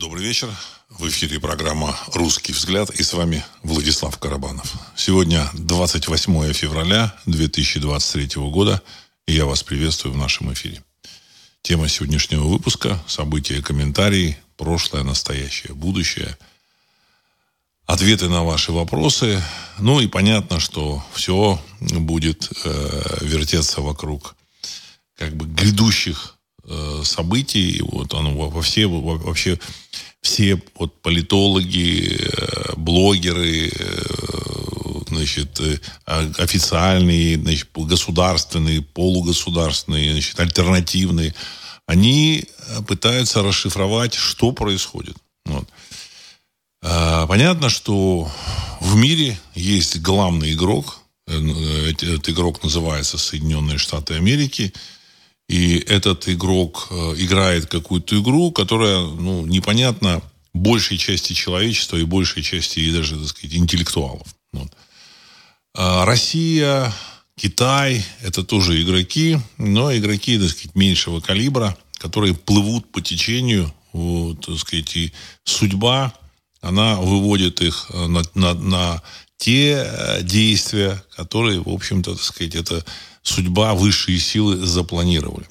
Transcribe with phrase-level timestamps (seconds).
[0.00, 0.48] Добрый вечер.
[0.88, 4.72] В эфире программа «Русский взгляд» и с вами Владислав Карабанов.
[4.96, 8.80] Сегодня 28 февраля 2023 года,
[9.26, 10.82] и я вас приветствую в нашем эфире.
[11.60, 16.38] Тема сегодняшнего выпуска– события, комментарии, прошлое, настоящее, будущее,
[17.84, 19.42] ответы на ваши вопросы.
[19.78, 24.34] Ну и понятно, что все будет э, вертеться вокруг
[25.18, 26.39] как бы грядущих
[27.04, 27.80] событий.
[27.82, 29.58] Вот оно во все, вообще
[30.22, 35.78] все вот политологи, э, блогеры, э, значит, э,
[36.38, 41.34] официальные, значит, государственные, полугосударственные, значит, альтернативные,
[41.86, 42.44] они
[42.86, 45.16] пытаются расшифровать, что происходит.
[45.44, 45.68] Вот.
[46.82, 48.30] А, понятно, что
[48.80, 51.00] в мире есть главный игрок.
[51.26, 54.72] Этот игрок называется Соединенные Штаты Америки.
[55.50, 60.22] И этот игрок э, играет какую-то игру, которая, ну, непонятна
[60.54, 64.28] большей части человечества и большей части и даже, так сказать, интеллектуалов.
[64.52, 64.68] Вот.
[65.74, 66.92] А Россия,
[67.34, 74.46] Китай– это тоже игроки, но игроки, так сказать, меньшего калибра, которые плывут по течению, вот,
[74.46, 76.14] так сказать, и судьба,
[76.60, 79.02] она выводит их э, на, на, на
[79.36, 82.84] те э, действия, которые, в общем-то, так сказать, это
[83.22, 85.46] судьба, высшие силы запланировали.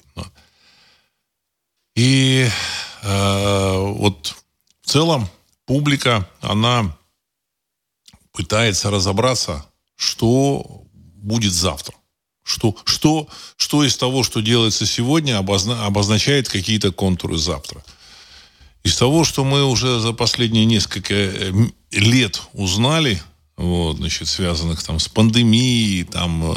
[1.96, 2.48] И
[3.02, 4.34] э, вот
[4.82, 5.28] в целом
[5.66, 6.96] публика, она
[8.32, 11.94] пытается разобраться, что будет завтра.
[12.42, 17.84] Что, что, что из того, что делается сегодня, обозна, обозначает какие-то контуры завтра.
[18.82, 21.52] Из того, что мы уже за последние несколько э,
[21.90, 23.22] лет узнали,
[23.56, 26.56] вот, значит, связанных там с пандемией, там, Э,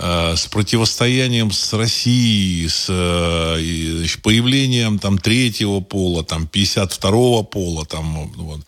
[0.00, 8.60] с противостоянием с Россией, с э, появлением там третьего пола, там 52-го пола, там вот,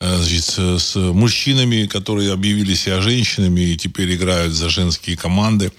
[0.00, 5.70] э, значит, с, с мужчинами, которые объявили себя женщинами и теперь играют за женские команды.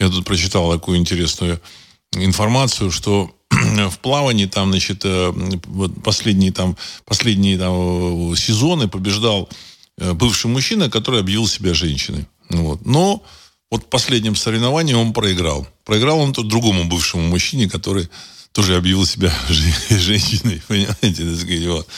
[0.00, 1.60] Я тут прочитал такую интересную
[2.12, 5.04] информацию, что в плавании там, значит,
[6.02, 9.50] последние там, последние там сезоны побеждал
[9.98, 12.26] бывший мужчина, который объявил себя женщиной.
[12.48, 12.86] Вот.
[12.86, 13.22] Но
[13.70, 15.66] вот в последнем соревновании он проиграл.
[15.84, 18.08] Проиграл он тут другому бывшему мужчине, который
[18.52, 21.68] тоже объявил себя женщиной, понимаете?
[21.68, 21.88] Вот.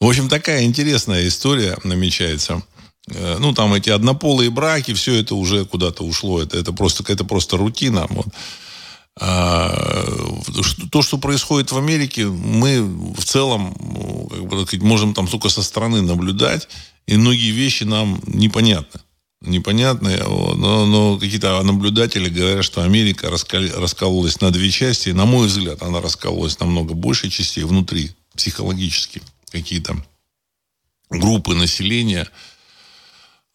[0.00, 2.62] В общем, такая интересная история намечается.
[3.08, 6.42] Э, ну, там эти однополые браки, все это уже куда-то ушло.
[6.42, 8.06] Это, это, просто, это просто рутина.
[8.10, 8.26] Вот.
[9.20, 10.04] А,
[10.90, 15.62] то, что происходит в Америке, мы в целом ну, как бы, можем там только со
[15.62, 16.68] стороны наблюдать,
[17.06, 19.00] и многие вещи нам непонятны
[19.44, 25.10] непонятные, но, но какие-то наблюдатели говорят, что Америка раскол, раскололась на две части.
[25.10, 29.22] На мой взгляд, она раскололась намного больше частей внутри, психологически.
[29.50, 29.96] Какие-то
[31.10, 32.28] группы населения.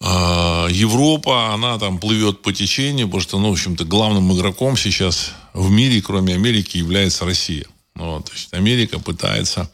[0.01, 5.31] А Европа, она там плывет по течению, потому что, ну, в общем-то, главным игроком сейчас
[5.53, 7.65] в мире, кроме Америки, является Россия.
[7.95, 9.69] Вот, то есть Америка пытается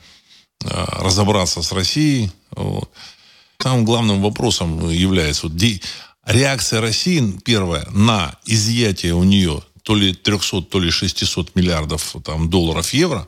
[0.63, 2.31] а, разобраться с Россией.
[2.51, 2.89] Вот.
[3.57, 5.55] Там главным вопросом является вот,
[6.25, 12.49] реакция России, первая, на изъятие у нее то ли 300, то ли 600 миллиардов там,
[12.49, 13.27] долларов евро,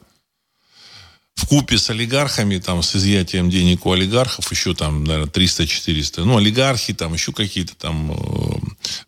[1.35, 6.23] в купе с олигархами, там, с изъятием денег у олигархов, еще там, наверное, 300-400.
[6.23, 8.15] Ну, олигархи, там, еще какие-то там э,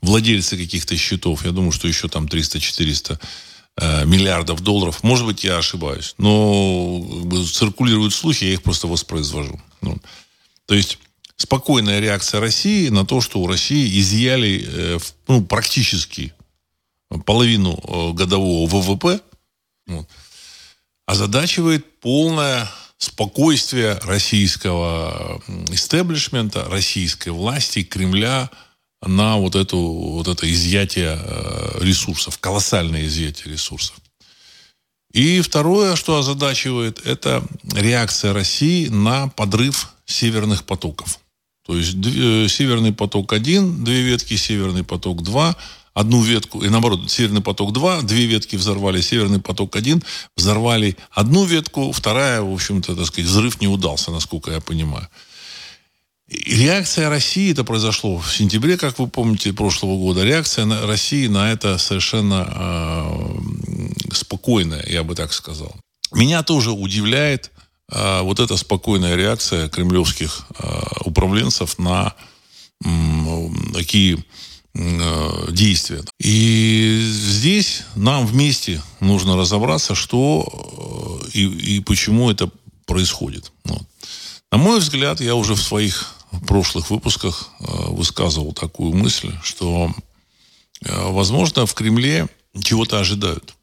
[0.02, 1.44] владельцы каких-то счетов.
[1.44, 3.20] Я думаю, что еще там 300-400
[3.78, 5.02] э, миллиардов долларов.
[5.02, 6.14] Может быть, я ошибаюсь.
[6.20, 7.04] Но
[7.52, 9.60] циркулируют слухи, я их просто воспроизвожу.
[9.82, 9.98] Ну,
[10.68, 11.00] то есть
[11.40, 16.34] спокойная реакция России на то, что у России изъяли э, ну, практически
[17.26, 19.22] половину э, годового ВВП,
[19.88, 20.08] вот,
[21.06, 28.50] озадачивает полное спокойствие российского истеблишмента, российской власти, Кремля
[29.02, 33.96] на вот, эту, вот это изъятие э, ресурсов, колоссальное изъятие ресурсов.
[35.14, 41.18] И второе, что озадачивает, это реакция России на подрыв северных потоков.
[41.70, 45.56] То есть э, Северный поток-1, две ветки, Северный поток-2,
[45.94, 50.04] одну ветку, и наоборот, Северный поток-2, две ветки взорвали, Северный поток-1,
[50.36, 55.08] взорвали одну ветку, вторая, в общем-то, так сказать, взрыв не удался, насколько я понимаю.
[56.28, 61.28] И реакция России, это произошло в сентябре, как вы помните, прошлого года, реакция на России
[61.28, 65.76] на это совершенно э, спокойная, я бы так сказал.
[66.14, 67.52] Меня тоже удивляет
[67.92, 72.14] вот эта спокойная реакция кремлевских а, управленцев на
[73.74, 74.24] такие
[74.78, 76.04] а, действия.
[76.20, 82.50] И здесь нам вместе нужно разобраться, что и, и почему это
[82.86, 83.52] происходит.
[83.66, 83.84] Вот.
[84.52, 86.16] На мой взгляд, я уже в своих
[86.48, 89.92] прошлых выпусках э, высказывал такую мысль, что,
[90.84, 92.28] э, возможно, в Кремле
[92.62, 93.56] чего-то ожидают.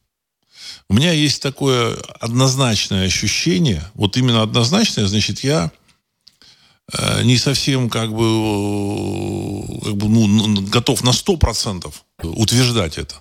[0.88, 5.72] У меня есть такое однозначное ощущение, вот именно однозначное, значит, я
[6.92, 11.92] э, не совсем как бы, как бы ну, готов на 100%
[12.22, 13.16] утверждать это.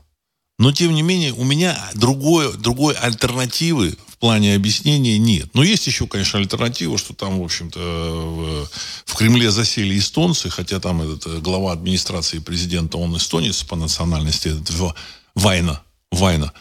[0.57, 5.49] Но, тем не менее, у меня другой, другой альтернативы в плане объяснения нет.
[5.53, 8.69] Но есть еще, конечно, альтернатива, что там, в общем-то, в,
[9.05, 14.47] в Кремле засели эстонцы, хотя там этот э, глава администрации президента, он эстонец по национальности,
[14.47, 14.95] этот
[15.35, 15.81] Вайна.
[16.11, 16.53] Вайна.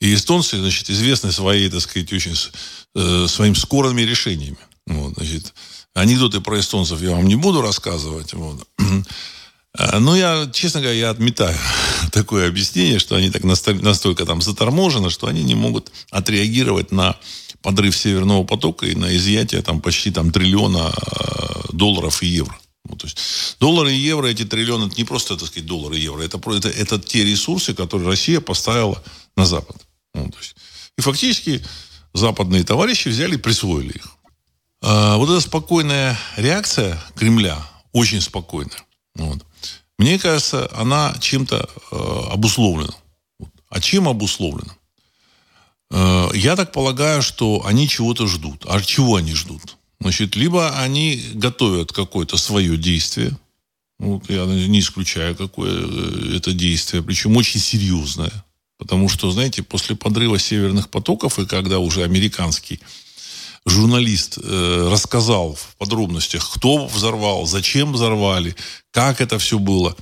[0.00, 2.34] И эстонцы, значит, известны своей, так сказать, очень
[2.94, 4.58] э, своими скорыми решениями.
[4.86, 5.52] Вот, значит,
[5.94, 8.32] анекдоты про эстонцев я вам не буду рассказывать.
[8.32, 8.66] Вот.
[9.78, 11.56] А, ну, я, честно говоря, я отметаю
[12.12, 17.16] такое объяснение, что они так настолько, настолько там заторможены, что они не могут отреагировать на
[17.62, 22.58] подрыв Северного потока и на изъятие там почти там триллиона а, долларов и евро.
[22.88, 23.18] Ну, то есть
[23.60, 26.70] доллары и евро, эти триллионы, это не просто, так сказать, доллары и евро, это, это,
[26.70, 29.00] это те ресурсы, которые Россия поставила
[29.36, 29.76] на Запад.
[30.14, 30.56] Ну, то есть,
[30.98, 31.64] и фактически
[32.12, 34.08] западные товарищи взяли и присвоили их.
[34.82, 37.58] А, вот эта спокойная реакция Кремля,
[37.92, 38.84] очень спокойная,
[39.14, 39.44] вот,
[39.98, 42.94] мне кажется, она чем-то э, обусловлена.
[43.68, 44.74] А чем обусловлена?
[45.90, 48.64] Э, я так полагаю, что они чего-то ждут.
[48.66, 49.76] А чего они ждут?
[50.00, 53.36] Значит, либо они готовят какое-то свое действие,
[53.98, 58.32] вот я не исключаю, какое э, это действие, причем очень серьезное.
[58.80, 62.80] Потому что, знаете, после подрыва северных потоков, и когда уже американский
[63.66, 68.56] журналист э, рассказал в подробностях, кто взорвал, зачем взорвали,
[68.90, 69.94] как это все было,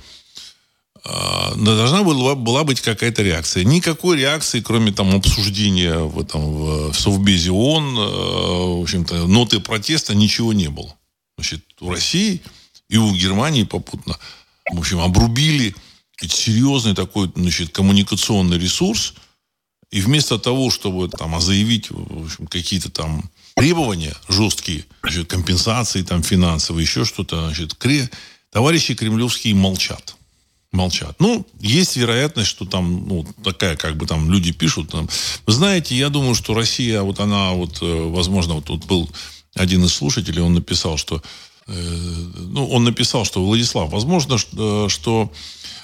[1.03, 3.65] э, должна была, была быть какая-то реакция.
[3.65, 10.15] Никакой реакции, кроме там обсуждения в, этом, в Совбезе ООН, э, в общем-то, ноты протеста,
[10.15, 10.95] ничего не было.
[11.37, 12.41] Значит, у России
[12.87, 14.17] и у Германии попутно,
[14.71, 15.75] в общем, обрубили
[16.27, 19.13] серьезный такой, значит, коммуникационный ресурс,
[19.91, 26.23] и вместо того, чтобы там заявить в общем, какие-то там требования жесткие, значит, компенсации там
[26.23, 28.09] финансовые, еще что-то, значит, кре...
[28.51, 30.15] товарищи кремлевские молчат.
[30.71, 31.15] Молчат.
[31.19, 34.91] Ну, есть вероятность, что там, ну, такая, как бы там люди пишут.
[34.91, 35.09] Там,
[35.47, 39.09] знаете, я думаю, что Россия, вот она, вот, э, возможно, вот тут был
[39.55, 41.23] один из слушателей, он написал, что,
[41.65, 45.33] э, ну, он написал, что, Владислав, возможно, что, э, что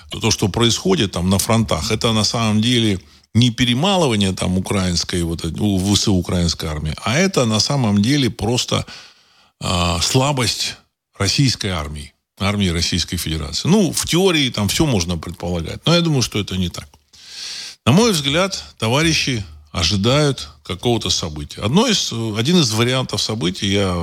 [0.09, 2.99] то, что происходит там на фронтах, это на самом деле
[3.33, 8.85] не перемалывание там украинской, вот, ВСУ украинской армии, а это на самом деле просто
[9.61, 10.77] э, слабость
[11.17, 13.67] российской армии, армии Российской Федерации.
[13.67, 16.87] Ну, в теории там все можно предполагать, но я думаю, что это не так.
[17.85, 21.61] На мой взгляд, товарищи ожидают какого-то события.
[21.61, 23.95] Одно из, один из вариантов событий, я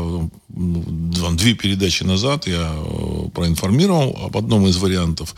[0.48, 5.34] две передачи назад я э, проинформировал об одном из вариантов.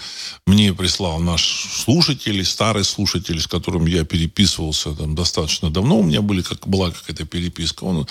[0.47, 1.43] Мне прислал наш
[1.85, 5.99] слушатель, старый слушатель, с которым я переписывался там, достаточно давно.
[5.99, 7.85] У меня были, как, была какая-то переписка.
[7.85, 8.07] Он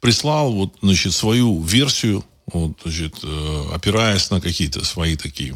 [0.00, 5.54] прислал вот, значит, свою версию, вот, значит, э, опираясь на какие-то свои такие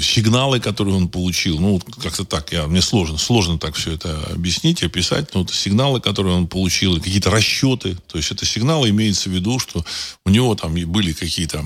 [0.00, 1.58] сигналы, которые он получил.
[1.58, 2.52] Ну, как-то так.
[2.52, 5.34] Я, мне сложно, сложно так все это объяснить, описать.
[5.34, 7.96] Но это сигналы, которые он получил, какие-то расчеты.
[8.06, 9.84] То есть это сигналы имеется в виду, что
[10.24, 11.64] у него там были какие-то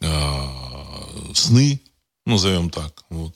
[0.00, 0.48] э,
[1.34, 1.80] сны,
[2.26, 3.04] назовем так.
[3.10, 3.34] Вот.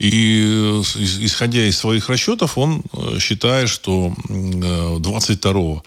[0.00, 0.82] И
[1.20, 5.82] исходя из своих расчетов, он э, считает, что 22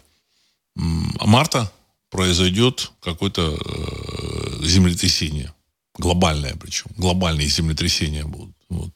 [1.26, 1.72] марта
[2.18, 5.54] произойдет какое-то э, землетрясение.
[6.00, 6.90] Глобальное причем.
[6.98, 8.56] Глобальные землетрясения будут.
[8.70, 8.90] Вот.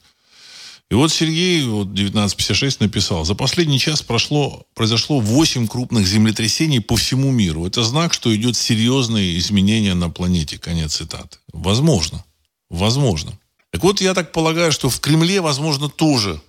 [0.90, 6.96] И вот Сергей, вот 1956 написал, за последний час прошло, произошло 8 крупных землетрясений по
[6.96, 7.68] всему миру.
[7.68, 10.58] Это знак, что идет серьезные изменения на планете.
[10.58, 11.38] Конец цитаты.
[11.54, 12.25] Возможно.
[12.72, 13.38] Возможно.
[13.70, 16.42] Так вот, я так полагаю, что в Кремле, возможно, тоже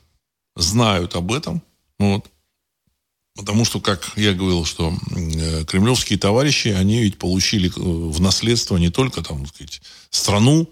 [0.56, 1.62] знают об этом.
[1.98, 2.31] Вот.
[3.34, 8.76] Потому что, как я говорил, что э, кремлевские товарищи, они ведь получили э, в наследство
[8.76, 10.68] не только там, сказать, страну,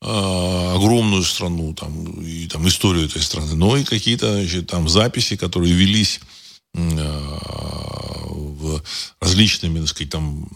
[0.00, 5.74] э, огромную страну, там, и там историю этой страны, но и какие-то там записи, которые
[5.74, 6.20] велись
[6.72, 6.80] э,
[8.30, 8.82] в
[9.20, 10.48] различными, так сказать, там,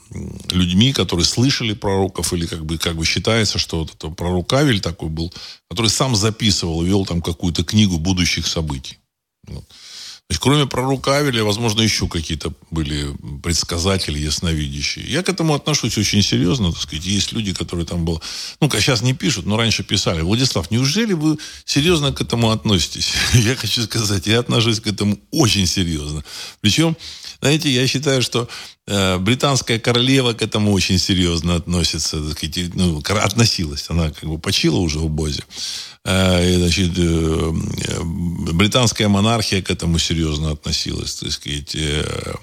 [0.51, 4.81] людьми, которые слышали пророков, или как бы, как бы считается, что вот это пророк Авель
[4.81, 5.31] такой был,
[5.69, 8.97] который сам записывал, вел там какую-то книгу будущих событий.
[9.47, 9.65] Вот.
[10.31, 15.07] Есть, кроме пророка Авеля, возможно, еще какие-то были предсказатели, ясновидящие.
[15.07, 16.71] Я к этому отношусь очень серьезно.
[16.71, 17.07] Так сказать.
[17.07, 18.23] Есть люди, которые там был...
[18.61, 20.21] Ну, сейчас не пишут, но раньше писали.
[20.21, 23.13] Владислав, неужели вы серьезно к этому относитесь?
[23.33, 26.23] Я хочу сказать, я отношусь к этому очень серьезно.
[26.61, 26.95] Причем,
[27.41, 28.49] знаете, я считаю, что
[28.87, 32.21] э, британская королева к этому очень серьезно относится.
[32.21, 33.87] Так сказать, ну, относилась.
[33.89, 35.45] Она как бы почила уже в Бозе.
[36.05, 37.51] Э, значит, э,
[38.53, 41.15] британская монархия к этому серьезно относилась.
[41.15, 42.35] Так сказать, э,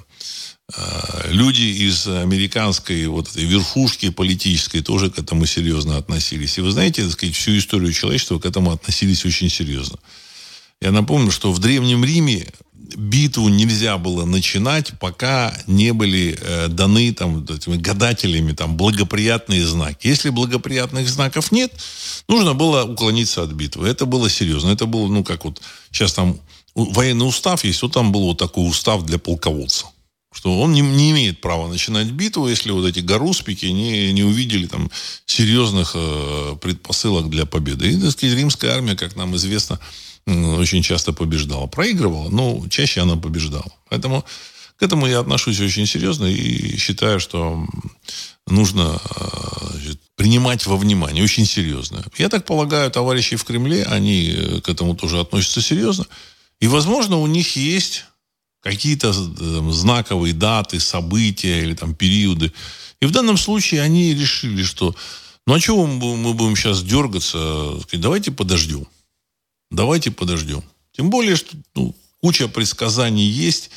[1.27, 6.57] люди из американской вот этой верхушки политической тоже к этому серьезно относились.
[6.57, 9.99] И вы знаете, так сказать, всю историю человечества к этому относились очень серьезно.
[10.81, 12.47] Я напомню, что в Древнем Риме
[12.96, 20.08] битву нельзя было начинать, пока не были э, даны там, гадателями там, благоприятные знаки.
[20.08, 21.72] Если благоприятных знаков нет,
[22.27, 23.88] нужно было уклониться от битвы.
[23.88, 24.70] Это было серьезно.
[24.70, 25.62] Это было, ну, как вот
[25.92, 26.39] сейчас там
[26.75, 29.88] военный устав есть, вот там был вот такой устав для полководца
[30.36, 34.68] что он не, не имеет права начинать битву, если вот эти гаруспики не, не увидели
[34.68, 34.92] там
[35.25, 37.89] серьезных э, предпосылок для победы.
[37.89, 39.80] И, так сказать, римская армия, как нам известно,
[40.27, 41.67] очень часто побеждала.
[41.67, 43.72] Проигрывала, но чаще она побеждала.
[43.89, 44.25] Поэтому
[44.77, 47.65] к этому я отношусь очень серьезно и считаю, что
[48.48, 49.00] нужно
[49.72, 52.03] значит, принимать во внимание очень серьезно.
[52.17, 56.05] Я так полагаю, товарищи в Кремле, они э, к этому тоже относятся серьезно.
[56.60, 58.05] И, возможно, у них есть
[58.62, 62.51] какие-то там, знаковые даты, события или там периоды.
[63.00, 64.96] И в данном случае они решили, что
[65.48, 67.75] ну а чего мы будем сейчас дергаться?
[67.94, 68.88] Давайте подождем.
[69.75, 70.63] Давайте подождем.
[70.94, 73.72] Тем более, что ну, куча предсказаний есть.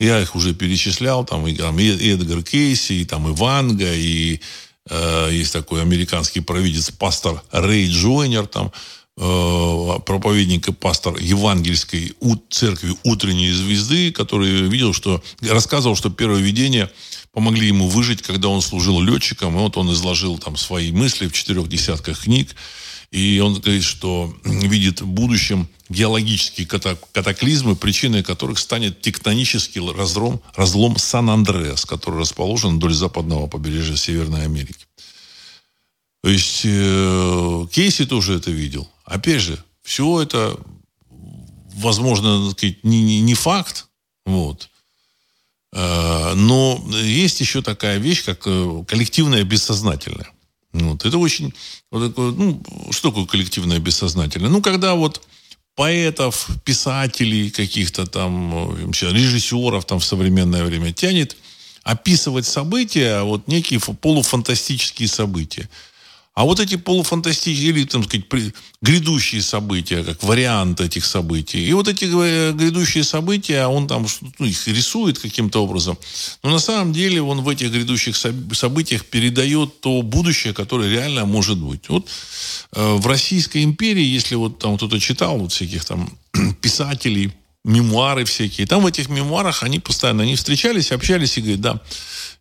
[0.00, 1.26] Я их уже перечислял.
[1.26, 4.40] Там и, там, и Эдгар Кейси, и там и Ванга, и
[4.88, 8.72] э, есть такой американский провидец, пастор Рэй Джойнер, там,
[9.18, 12.14] э, проповедник и пастор евангельской
[12.48, 16.90] церкви утренней звезды, который видел, что рассказывал, что первое видение
[17.30, 19.54] помогли ему выжить, когда он служил летчиком.
[19.56, 22.56] И вот он изложил там свои мысли в четырех десятках книг.
[23.12, 30.96] И он говорит, что видит в будущем геологические катаклизмы, причиной которых станет тектонический разлом, разлом
[30.96, 34.86] Сан-Андреас, который расположен вдоль западного побережья Северной Америки.
[36.22, 38.88] То есть э, Кейси тоже это видел.
[39.04, 40.58] Опять же, все это,
[41.74, 43.88] возможно, сказать, не, не, не факт,
[44.24, 44.70] вот.
[45.74, 50.30] Э, но есть еще такая вещь, как э, коллективное бессознательное.
[50.72, 51.04] Вот.
[51.04, 51.52] Это очень...
[51.90, 54.50] Вот такое, ну, что такое коллективное бессознательное?
[54.50, 55.22] Ну, когда вот
[55.74, 61.36] поэтов, писателей каких-то там, режиссеров там в современное время тянет
[61.82, 65.68] описывать события, вот некие полуфантастические события.
[66.34, 68.24] А вот эти полуфантастические или, там сказать,
[68.80, 71.68] грядущие события, как вариант этих событий.
[71.68, 74.06] И вот эти э, грядущие события, он там
[74.38, 75.98] ну, их рисует каким-то образом.
[76.42, 81.58] Но на самом деле он в этих грядущих событиях передает то будущее, которое реально может
[81.58, 81.90] быть.
[81.90, 82.08] Вот
[82.72, 86.16] э, в Российской империи, если вот там кто-то читал вот всяких там
[86.62, 87.32] писателей,
[87.64, 91.80] мемуары всякие, там в этих мемуарах они постоянно, они встречались, общались и говорят, да,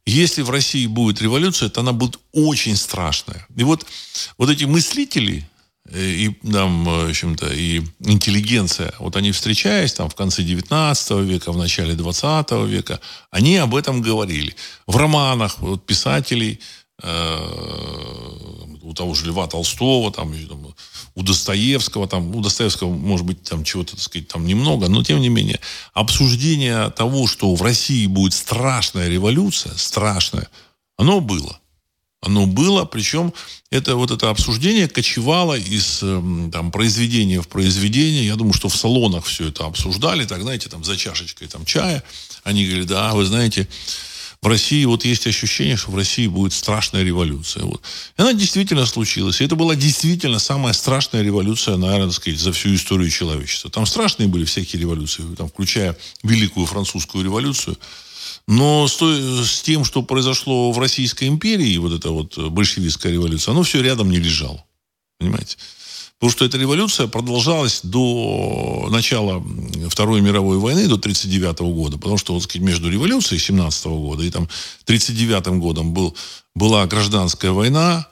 [0.06, 3.46] если в России будет революция, то она будет очень страшная.
[3.56, 3.86] И вот,
[4.38, 5.48] вот эти мыслители,
[5.90, 11.52] э, и там, в общем-то, и интеллигенция, вот они встречаясь там в конце 19 века,
[11.52, 14.56] в начале 20 века, они об этом говорили.
[14.88, 16.60] В романах вот, писателей,
[17.04, 17.82] э,
[18.82, 20.34] у того же Льва Толстого, там,
[21.16, 25.20] у Достоевского, там, у Достоевского, может быть, там чего-то, так сказать, там немного, но тем
[25.20, 25.60] не менее,
[25.94, 30.50] обсуждение того, что в России будет страшная революция, страшная,
[30.98, 31.58] оно было.
[32.24, 33.34] Оно было, причем
[33.72, 38.28] это вот это обсуждение кочевало из эм, там, произведения в произведение.
[38.28, 42.04] Я думаю, что в салонах все это обсуждали, так, знаете, там за чашечкой там, чая.
[42.44, 43.68] Они говорили, да, вы знаете,
[44.42, 47.64] в России вот есть ощущение, что в России будет страшная революция.
[47.64, 47.82] Вот.
[48.18, 49.40] И она действительно случилась.
[49.40, 53.70] И это была действительно самая страшная революция, наверное, сказать, за всю историю человечества.
[53.70, 57.78] Там страшные были всякие революции, там, включая Великую Французскую революцию.
[58.48, 63.52] Но с, той, с тем, что произошло в Российской империи, вот эта вот большевистская революция,
[63.52, 64.66] оно все рядом не лежало.
[65.20, 65.58] Понимаете?
[66.22, 69.44] Потому что эта революция продолжалась до начала
[69.90, 71.98] Второй мировой войны, до 1939 года.
[71.98, 74.44] Потому что вот, между революцией 17 года и там
[74.84, 76.16] 1939 годом был,
[76.54, 78.08] была гражданская война,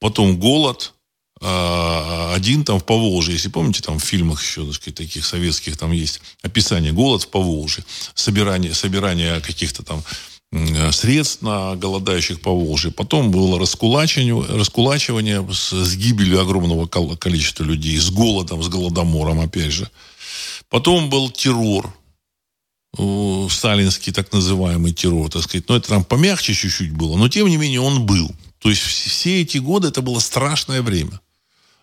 [0.00, 0.94] потом голод,
[1.42, 5.76] а, один там в Поволжье, если помните, там в фильмах еще, так сказать, таких советских,
[5.76, 10.02] там есть описание голод в Поволжье, собирание, собирание каких-то там
[10.92, 12.90] средств на голодающих по Волжье.
[12.90, 19.72] Потом было раскулачивание, раскулачивание с, с гибелью огромного количества людей, с голодом, с голодомором, опять
[19.72, 19.90] же.
[20.68, 21.94] Потом был террор.
[23.50, 25.68] сталинский так называемый террор, так сказать.
[25.68, 27.16] Но это там помягче чуть-чуть было.
[27.16, 28.30] Но, тем не менее, он был.
[28.58, 31.20] То есть все эти годы это было страшное время.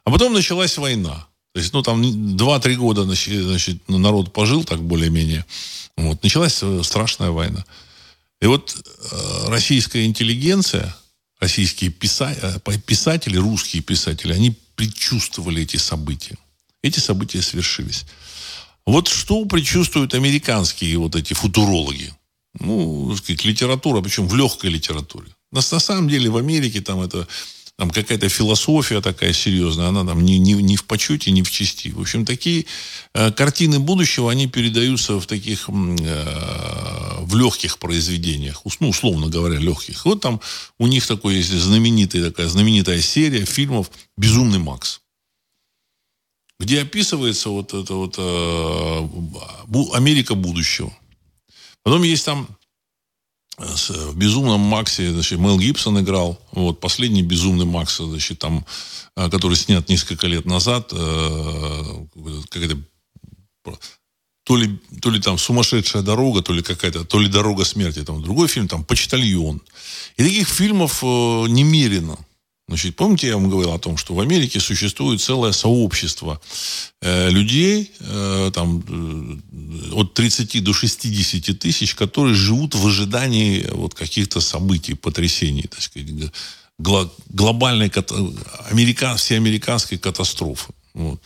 [0.05, 1.27] А потом началась война.
[1.53, 5.45] То есть, ну, там 2-3 года значит, народ пожил так более-менее.
[5.97, 6.21] Вот.
[6.23, 7.65] Началась э, страшная война.
[8.41, 10.95] И вот э, российская интеллигенция,
[11.39, 16.37] российские писатели, э, писатели, русские писатели, они предчувствовали эти события.
[16.81, 18.05] Эти события свершились.
[18.85, 22.13] Вот что предчувствуют американские вот эти футурологи?
[22.59, 25.27] Ну, сказать, литература, причем в легкой литературе.
[25.51, 27.27] На, на самом деле в Америке там это
[27.79, 31.87] там какая-то философия такая серьезная, она там не, не, не в почете, не в части.
[31.87, 32.65] В общем, такие
[33.13, 40.03] э, картины будущего, они передаются в таких, э, в легких произведениях, ну, условно говоря, легких.
[40.03, 40.41] Вот там
[40.77, 44.99] у них такой есть знаменитая такая знаменитая серия фильмов «Безумный Макс»,
[46.59, 49.09] где описывается вот это вот э,
[49.93, 50.91] Америка будущего.
[51.83, 52.58] Потом есть там
[53.59, 56.39] в «Безумном Максе» значит, Мел Гибсон играл.
[56.51, 58.65] Вот, последний «Безумный Макс», значит, там,
[59.15, 60.93] э, который снят несколько лет назад.
[60.93, 62.05] Э,
[62.49, 62.77] какая-то
[64.45, 68.03] то ли, то ли там «Сумасшедшая дорога», то ли какая-то, то ли «Дорога смерти».
[68.03, 69.61] Там другой фильм, там «Почтальон».
[70.17, 72.17] И таких фильмов э, немерено.
[72.69, 76.39] Значит, помните, я вам говорил о том, что в Америке существует целое сообщество
[77.01, 83.95] э, людей, э, там, э, от 30 до 60 тысяч, которые живут в ожидании вот
[83.95, 86.09] каких-то событий, потрясений, так сказать,
[86.77, 87.91] гло, глобальной,
[88.69, 90.71] американ, всеамериканской катастрофы.
[90.93, 91.19] Вот.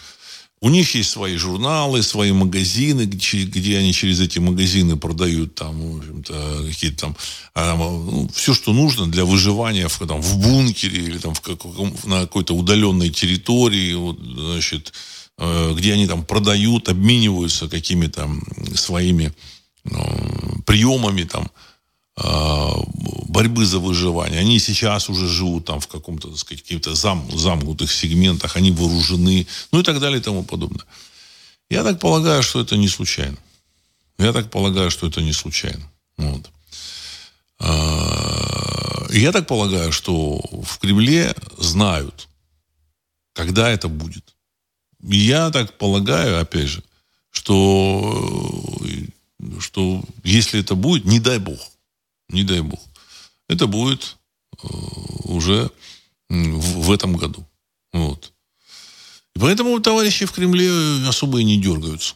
[0.64, 5.78] У них есть свои журналы, свои магазины, где, где они через эти магазины продают там,
[5.78, 7.18] в общем-то, какие-то там,
[7.54, 11.94] а, ну, все, что нужно для выживания в, там, в бункере или там в каком,
[12.06, 14.94] на какой-то удаленной территории, вот, значит,
[15.38, 18.30] э, где они там продают, обмениваются какими-то
[18.74, 19.34] своими
[19.84, 21.52] ну, приемами там,
[22.16, 24.40] борьбы за выживание.
[24.40, 29.48] Они сейчас уже живут там в каком-то, так сказать, каких-то зам, замкнутых сегментах, они вооружены,
[29.72, 30.86] ну и так далее и тому подобное.
[31.70, 33.38] Я так полагаю, что это не случайно.
[34.20, 35.90] Я так полагаю, что это не случайно.
[36.18, 36.50] Вот.
[37.60, 42.28] А, я так полагаю, что в Кремле знают,
[43.34, 44.36] когда это будет.
[45.02, 46.84] Я так полагаю, опять же,
[47.32, 48.80] что,
[49.60, 51.60] что если это будет, не дай бог,
[52.34, 52.80] не дай бог,
[53.48, 54.18] это будет
[54.62, 54.68] э,
[55.26, 55.72] уже
[56.30, 57.48] в, в этом году.
[57.92, 58.34] Вот.
[59.36, 60.70] И поэтому товарищи в Кремле
[61.08, 62.16] особо и не дергаются.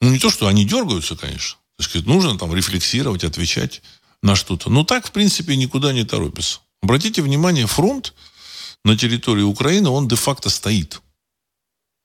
[0.00, 1.58] Ну, не то, что они дергаются, конечно.
[1.76, 3.82] Так сказать, нужно там рефлексировать, отвечать
[4.22, 4.70] на что-то.
[4.70, 6.60] Но так, в принципе, никуда не торопится.
[6.82, 8.14] Обратите внимание, фронт
[8.84, 11.00] на территории Украины, он де-факто стоит.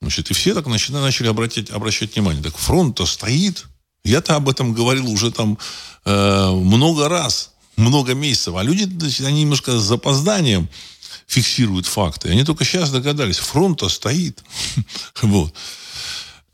[0.01, 2.41] Значит, и все так начали, начали обратить, обращать внимание.
[2.41, 3.65] Так фронт-то стоит.
[4.03, 5.57] Я-то об этом говорил уже там
[6.05, 8.55] э, много раз много месяцев.
[8.55, 8.87] А люди,
[9.23, 10.69] они немножко с запозданием
[11.27, 12.29] фиксируют факты.
[12.29, 13.37] Они только сейчас догадались.
[13.37, 14.43] Фронт-то стоит.
[15.21, 15.53] вот.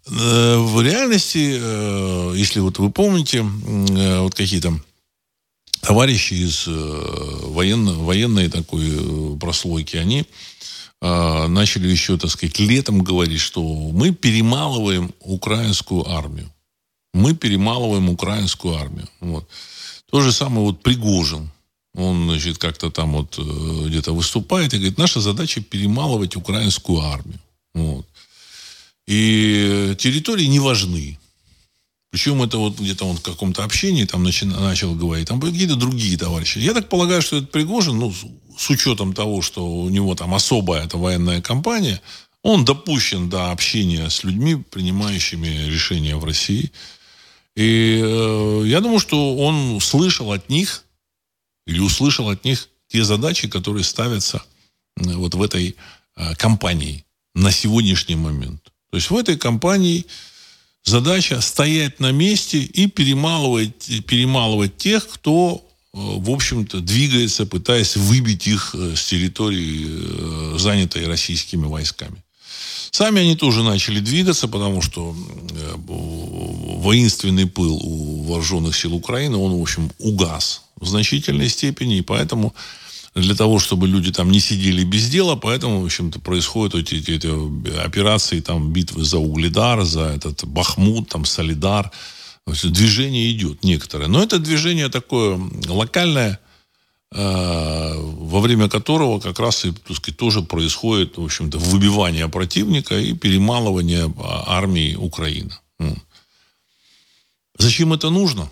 [0.07, 4.79] Э, в реальности, э, если вот вы помните, э, вот какие-то
[5.81, 10.25] товарищи из военно, военной такой прослойки, они
[10.99, 16.51] начали еще, так сказать, летом говорить, что мы перемалываем украинскую армию.
[17.15, 19.07] Мы перемалываем украинскую армию.
[19.21, 19.47] Вот.
[20.11, 21.49] То же самое вот Пригожин.
[21.93, 27.39] Он, значит, как-то там вот э, где-то выступает и говорит, наша задача перемалывать украинскую армию.
[27.73, 28.05] Вот.
[29.07, 31.17] И территории не важны.
[32.11, 36.17] Причем это вот где-то он в каком-то общении там начи, начал говорить, там какие-то другие
[36.17, 36.57] товарищи.
[36.59, 38.13] Я так полагаю, что этот Пригожин, ну,
[38.57, 42.01] с учетом того, что у него там особая эта военная кампания,
[42.41, 46.73] он допущен до общения с людьми, принимающими решения в России.
[47.55, 50.83] И э, я думаю, что он слышал от них
[51.65, 54.43] или услышал от них те задачи, которые ставятся
[54.97, 55.75] э, вот в этой
[56.15, 58.61] э, компании на сегодняшний момент.
[58.91, 60.05] То есть в этой компании
[60.83, 68.47] задача стоять на месте и перемалывать, перемалывать тех, кто, э, в общем-то, двигается, пытаясь выбить
[68.47, 72.24] их э, с территории, э, занятой российскими войсками.
[72.91, 75.15] Сами они тоже начали двигаться, потому что
[75.51, 82.01] э, воинственный пыл у вооруженных сил Украины, он, в общем, угас в значительной степени, и
[82.01, 82.53] поэтому
[83.15, 87.11] для того, чтобы люди там не сидели без дела, поэтому, в общем-то, происходят эти, эти,
[87.11, 91.91] эти операции, там, битвы за Угледар, за этот Бахмут, там, Солидар.
[92.45, 94.07] Движение идет некоторое.
[94.07, 96.39] Но это движение такое локальное,
[97.11, 103.13] во время которого как раз и так сказать, тоже происходит, в общем-то, выбивание противника и
[103.13, 105.53] перемалывание а, армии Украины.
[107.57, 108.49] Зачем это нужно?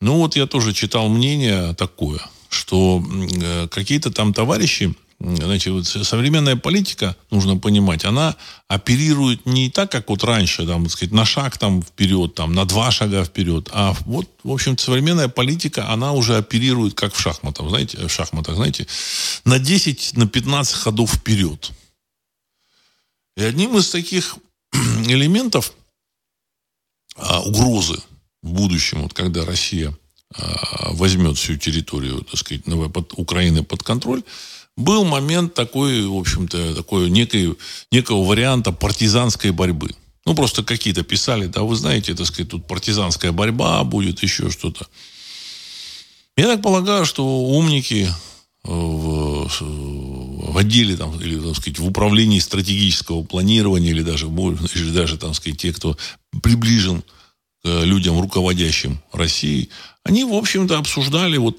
[0.00, 3.02] Ну вот я тоже читал мнение такое, что
[3.42, 4.94] э, какие-то там товарищи
[5.24, 8.36] Значит, вот современная политика, нужно понимать, она
[8.68, 12.90] оперирует не так, как вот раньше, там, сказать, на шаг там вперед, там, на два
[12.90, 18.06] шага вперед, а вот, в общем, современная политика, она уже оперирует как в шахматах, знаете,
[18.06, 18.86] в шахматах, знаете,
[19.46, 21.72] на 10, на 15 ходов вперед.
[23.38, 24.36] И одним из таких
[25.06, 25.72] элементов
[27.16, 27.98] а, угрозы
[28.42, 29.96] в будущем, вот когда Россия
[30.36, 32.64] а, возьмет всю территорию, так сказать,
[33.16, 34.22] Украины под контроль,
[34.76, 37.56] был момент такой, в общем-то, такой некой,
[37.90, 39.90] некого варианта партизанской борьбы.
[40.26, 44.86] Ну, просто какие-то писали, да, вы знаете, так сказать, тут партизанская борьба будет, еще что-то.
[46.36, 48.08] Я так полагаю, что умники
[48.64, 54.90] э, в, в отделе, там, или, так сказать, в управлении стратегического планирования, или даже, или
[54.90, 55.96] даже, там сказать, те, кто
[56.42, 57.02] приближен
[57.62, 59.68] к людям, руководящим Россией,
[60.02, 61.58] они, в общем-то, обсуждали вот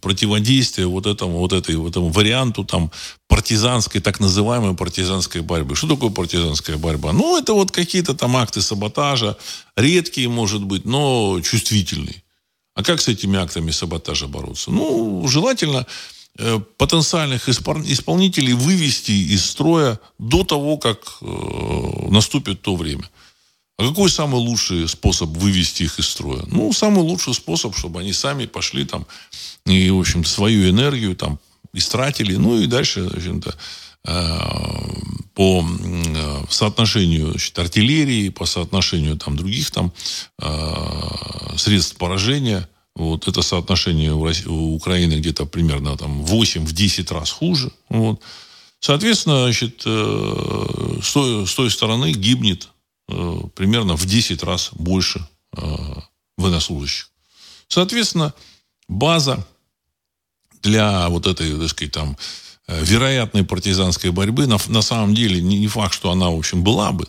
[0.00, 2.90] противодействие вот этому, вот этой, вот этому варианту там
[3.28, 5.76] партизанской, так называемой партизанской борьбы.
[5.76, 7.12] Что такое партизанская борьба?
[7.12, 9.36] Ну, это вот какие-то там акты саботажа,
[9.76, 12.22] редкие, может быть, но чувствительные.
[12.74, 14.70] А как с этими актами саботажа бороться?
[14.70, 15.86] Ну, желательно
[16.38, 23.08] э, потенциальных исполнителей вывести из строя до того, как э, наступит то время.
[23.82, 26.44] А какой самый лучший способ вывести их из строя?
[26.46, 29.06] Ну, самый лучший способ, чтобы они сами пошли там
[29.66, 31.40] и, в общем свою энергию там
[31.72, 33.56] истратили, ну и дальше, в общем-то,
[34.04, 34.38] э,
[35.34, 39.92] по э, соотношению значит, артиллерии, по соотношению там других там
[40.38, 46.72] э, средств поражения, вот это соотношение у, России, у Украины где-то примерно там 8 в
[46.72, 47.72] 10 раз хуже.
[47.88, 48.20] Вот.
[48.78, 52.68] Соответственно, значит, с, той, с той стороны гибнет
[53.06, 55.26] примерно в 10 раз больше
[56.36, 57.10] военнослужащих.
[57.68, 58.34] Соответственно,
[58.88, 59.46] база
[60.62, 62.16] для вот этой, так сказать, там,
[62.68, 66.62] э, вероятной партизанской борьбы, на, на самом деле не, не факт, что она, в общем,
[66.62, 67.08] была бы.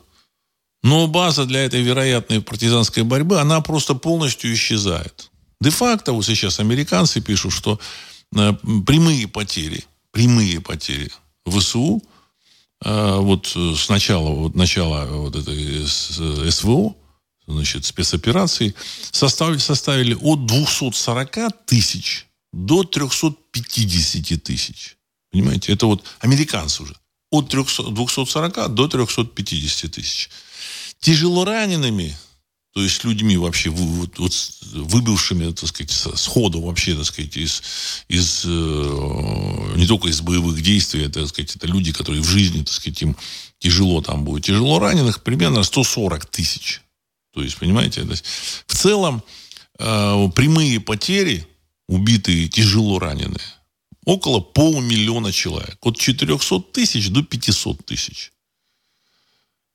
[0.82, 5.32] Но база для этой вероятной партизанской борьбы, она просто полностью исчезает.
[5.62, 7.80] Де-факто, вот сейчас американцы пишут, что
[8.36, 8.54] э,
[8.86, 11.12] прямые потери, прямые потери
[11.46, 12.12] ВСУ, э,
[12.84, 15.88] вот с начала, вот начала вот этой
[16.52, 16.96] СВО,
[17.48, 18.74] значит, спецоперации,
[19.12, 24.98] составили, составили от 240 тысяч до 350 тысяч.
[25.32, 25.74] Понимаете?
[25.74, 26.96] Это вот американцы уже.
[27.32, 30.30] От 300, 240 до 350 тысяч.
[31.00, 32.15] Тяжело ранеными,
[32.74, 34.34] то есть людьми вообще вот, вот,
[34.74, 37.62] выбывшими, так сказать, сходу вообще, так сказать, из,
[38.08, 42.64] из, э, не только из боевых действий, это, так сказать, это люди, которые в жизни,
[42.64, 43.16] так сказать, им
[43.60, 44.46] тяжело там будет.
[44.46, 46.82] Тяжело раненых примерно 140 тысяч.
[47.32, 48.26] То есть, понимаете, то есть,
[48.66, 49.24] в целом
[49.78, 51.48] э, прямые потери
[51.88, 53.54] убитые, тяжело раненые.
[54.06, 55.78] Около полумиллиона человек.
[55.82, 58.33] От 400 тысяч до 500 тысяч.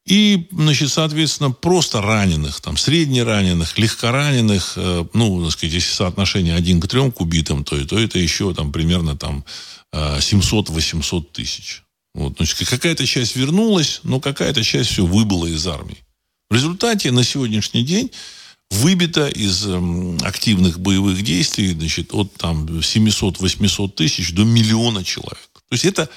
[0.09, 6.81] И, значит, соответственно, просто раненых, там, среднераненых, легкораненых, э, ну, так сказать, если соотношение один
[6.81, 9.45] к трем к убитым, то, то это еще там примерно там
[9.93, 11.83] 700-800 э, тысяч.
[12.15, 16.03] Вот, значит, какая-то часть вернулась, но какая-то часть все выбыла из армии.
[16.49, 18.11] В результате на сегодняшний день
[18.71, 25.51] выбито из эм, активных боевых действий значит, от там, 700-800 тысяч до миллиона человек.
[25.53, 26.09] То есть это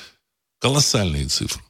[0.60, 1.62] колоссальные цифры.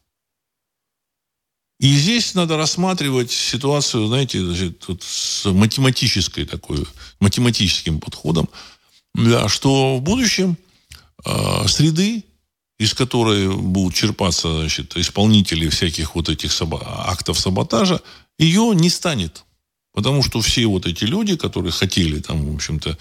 [1.81, 6.85] И здесь надо рассматривать ситуацию, знаете, значит, вот с математической такой,
[7.19, 8.47] математическим подходом,
[9.15, 10.57] да, что в будущем
[11.25, 12.23] э, среды,
[12.77, 17.99] из которой будут черпаться значит, исполнители всяких вот этих саба- актов саботажа,
[18.37, 19.43] ее не станет.
[19.91, 22.95] Потому что все вот эти люди, которые хотели там, в общем-то,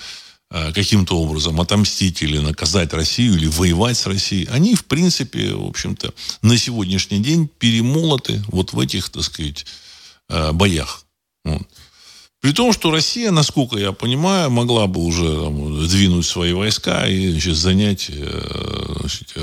[0.51, 6.13] каким-то образом отомстить или наказать Россию, или воевать с Россией, они, в принципе, в общем-то,
[6.43, 9.65] на сегодняшний день перемолоты вот в этих, так сказать,
[10.29, 11.05] э, боях.
[12.41, 17.31] При том, что Россия, насколько я понимаю, могла бы уже там, двинуть свои войска и
[17.31, 19.35] значит, занять э, значит,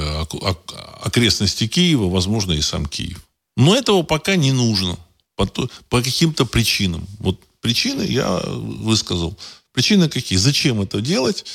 [1.01, 3.21] окрестности Киева, возможно, и сам Киев.
[3.55, 4.97] Но этого пока не нужно
[5.35, 7.07] по, по каким-то причинам.
[7.19, 9.37] Вот причины я высказал.
[9.77, 10.39] Причины какие?
[10.39, 11.45] Зачем это делать,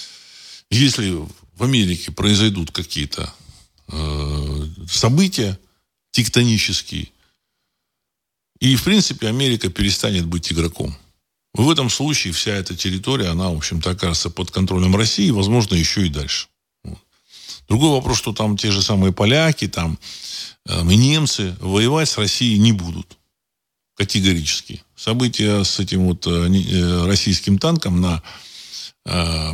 [0.70, 1.10] если
[1.56, 3.34] в Америке произойдут какие-то
[3.88, 5.58] э, события
[6.12, 7.08] тектонические,
[8.60, 10.96] и, в принципе, Америка перестанет быть игроком.
[11.52, 16.06] В этом случае вся эта территория, она, в общем-то, окажется под контролем России, возможно, еще
[16.06, 16.46] и дальше.
[17.66, 19.98] Другой вопрос, что там те же самые поляки, там
[20.66, 23.18] э, и немцы воевать с Россией не будут
[24.02, 24.82] категорически.
[24.96, 28.22] События с этим вот э, российским танком на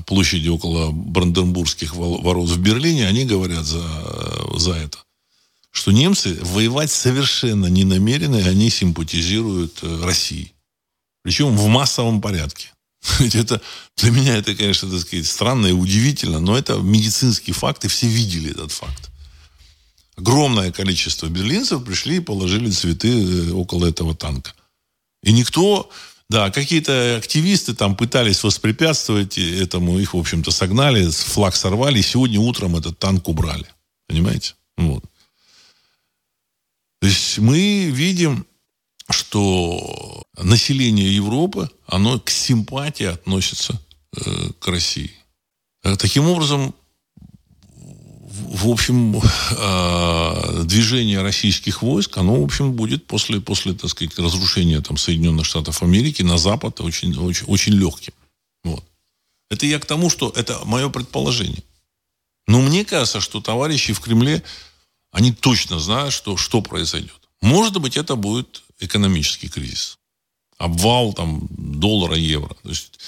[0.07, 3.83] площади около Бранденбургских ворот в Берлине, они говорят за,
[4.59, 4.99] за это.
[5.71, 10.53] Что немцы воевать совершенно не намерены, они симпатизируют России.
[11.23, 12.69] Причем в массовом порядке.
[13.35, 13.61] Это,
[13.97, 18.07] для меня это, конечно, так сказать, странно и удивительно, но это медицинский факт, и все
[18.07, 19.11] видели этот факт.
[20.19, 24.53] Огромное количество берлинцев пришли и положили цветы э, около этого танка.
[25.23, 25.89] И никто,
[26.29, 32.41] да, какие-то активисты там пытались воспрепятствовать этому, их, в общем-то, согнали, флаг сорвали, и сегодня
[32.41, 33.67] утром этот танк убрали.
[34.09, 34.55] Понимаете?
[34.77, 35.05] Вот.
[37.01, 38.45] То есть мы видим
[39.11, 43.81] что население Европы, оно к симпатии относится
[44.15, 45.13] э, к России.
[45.83, 46.75] Э, таким образом,
[48.39, 54.81] в общем, э, движение российских войск, оно, в общем, будет после, после так сказать, разрушения
[54.81, 58.13] там, Соединенных Штатов Америки на Запад очень, очень, очень легким.
[58.65, 58.85] Вот.
[59.51, 61.63] Это я к тому, что это мое предположение.
[62.47, 64.43] Но мне кажется, что товарищи в Кремле,
[65.13, 67.29] они точно знают, что, что произойдет.
[67.41, 69.99] Может быть, это будет экономический кризис.
[70.57, 72.55] Обвал там, доллара, евро.
[72.63, 72.99] То есть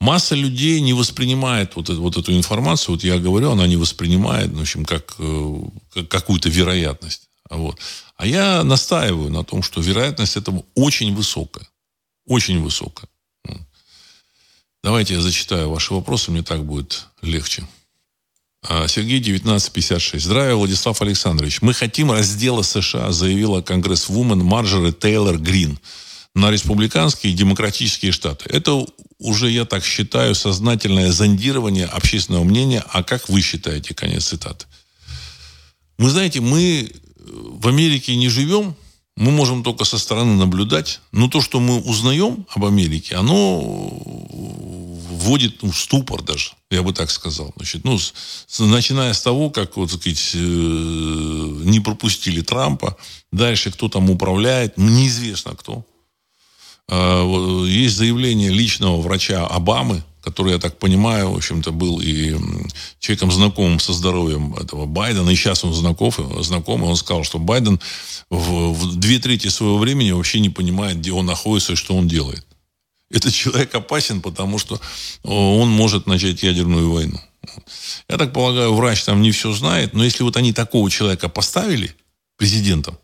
[0.00, 2.94] масса людей не воспринимает вот, эту, вот эту информацию.
[2.94, 5.54] Вот я говорю, она не воспринимает, в общем, как, э,
[5.94, 7.28] как какую-то вероятность.
[7.50, 7.78] Вот.
[8.16, 11.68] А я настаиваю на том, что вероятность этого очень высокая.
[12.26, 13.08] Очень высокая.
[14.86, 17.66] Давайте я зачитаю ваши вопросы, мне так будет легче.
[18.62, 20.24] А, Сергей 1956.
[20.24, 21.60] Здравия, Владислав Александрович.
[21.60, 25.78] Мы хотим раздела США, заявила конгресс-вумен Марджори Тейлор Грин
[26.36, 28.48] на республиканские и демократические штаты.
[28.48, 28.86] Это
[29.18, 32.84] уже, я так считаю, сознательное зондирование общественного мнения.
[32.92, 33.94] А как вы считаете?
[33.94, 34.66] Конец цитаты.
[35.98, 38.76] Вы знаете, мы в Америке не живем,
[39.16, 41.00] мы можем только со стороны наблюдать.
[41.12, 43.60] Но то, что мы узнаем об Америке, оно
[45.26, 47.52] вводит ну, в ступор даже, я бы так сказал.
[47.56, 48.12] Значит, ну, с,
[48.58, 52.96] начиная с того, как вот, сказать, э, не пропустили Трампа,
[53.32, 55.84] дальше кто там управляет, неизвестно кто.
[56.88, 62.34] Э, есть заявление личного врача Обамы, который, я так понимаю, в общем-то, был и
[62.98, 67.80] человеком знакомым со здоровьем этого Байдена, и сейчас он знаков, знакомый, он сказал, что Байден
[68.28, 72.08] в, в две трети своего времени вообще не понимает, где он находится и что он
[72.08, 72.44] делает.
[73.08, 74.80] Этот человек опасен, потому что
[75.22, 77.20] он может начать ядерную войну.
[78.08, 81.94] Я так полагаю, врач там не все знает, но если вот они такого человека поставили
[82.36, 82.98] президентом,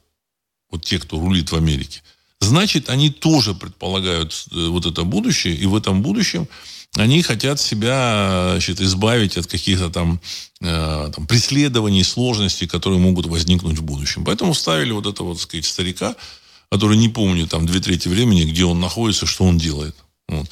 [0.70, 2.02] вот те, кто рулит в Америке,
[2.42, 6.48] значит, они тоже предполагают э, вот это будущее, и в этом будущем
[6.96, 10.20] они хотят себя значит, избавить от каких-то там,
[10.60, 14.24] э, там преследований, сложностей, которые могут возникнуть в будущем.
[14.24, 16.14] Поэтому вставили вот этого, вот, сказать, старика,
[16.70, 19.96] который не помнит там две трети времени, где он находится, что он делает.
[20.28, 20.50] Вот.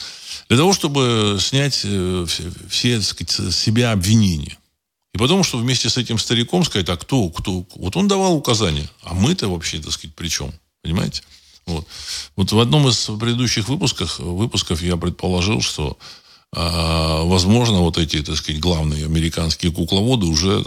[0.49, 4.57] Для того, чтобы снять э, все, все так сказать, себя обвинения.
[5.13, 7.67] И потом, что вместе с этим стариком сказать, а кто, кто?
[7.75, 10.53] Вот он давал указания, а мы-то вообще, так сказать, при чем?
[10.83, 11.23] Понимаете?
[11.71, 11.89] Вот.
[12.37, 15.99] вот в одном из предыдущих выпусков, выпусков я предположил, что
[16.53, 20.65] а, возможно, вот эти, так сказать, главные американские кукловоды уже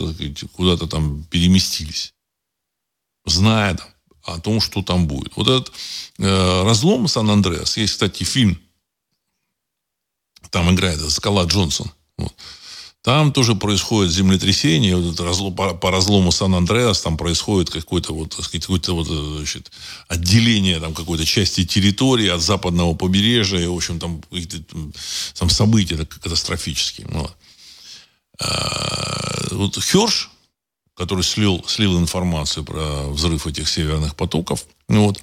[0.54, 2.14] куда-то там переместились.
[3.26, 3.88] Зная там,
[4.24, 5.36] о том, что там будет.
[5.36, 5.74] Вот этот
[6.20, 8.60] э, разлом Сан-Андреас, есть, кстати, фильм,
[10.50, 11.92] там играет Скала Джонсон.
[12.18, 12.34] Вот.
[13.04, 18.62] Там тоже происходит землетрясение, вот разлом, по, по разлому Сан-Андреас там происходит какое-то вот, сказать,
[18.62, 19.74] какое-то вот, значит,
[20.08, 24.22] отделение там какой-то части территории от западного побережья, и, в общем, там
[25.34, 27.08] там события катастрофические.
[27.10, 27.36] Вот.
[28.40, 30.30] А, вот Херш,
[30.96, 35.22] который слил, слил информацию про взрыв этих северных потоков, ну вот,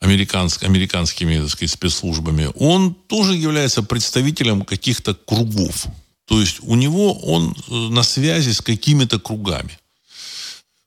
[0.00, 5.86] американск, американскими так сказать, спецслужбами, он тоже является представителем каких-то кругов.
[6.26, 9.78] То есть у него он э, на связи с какими-то кругами.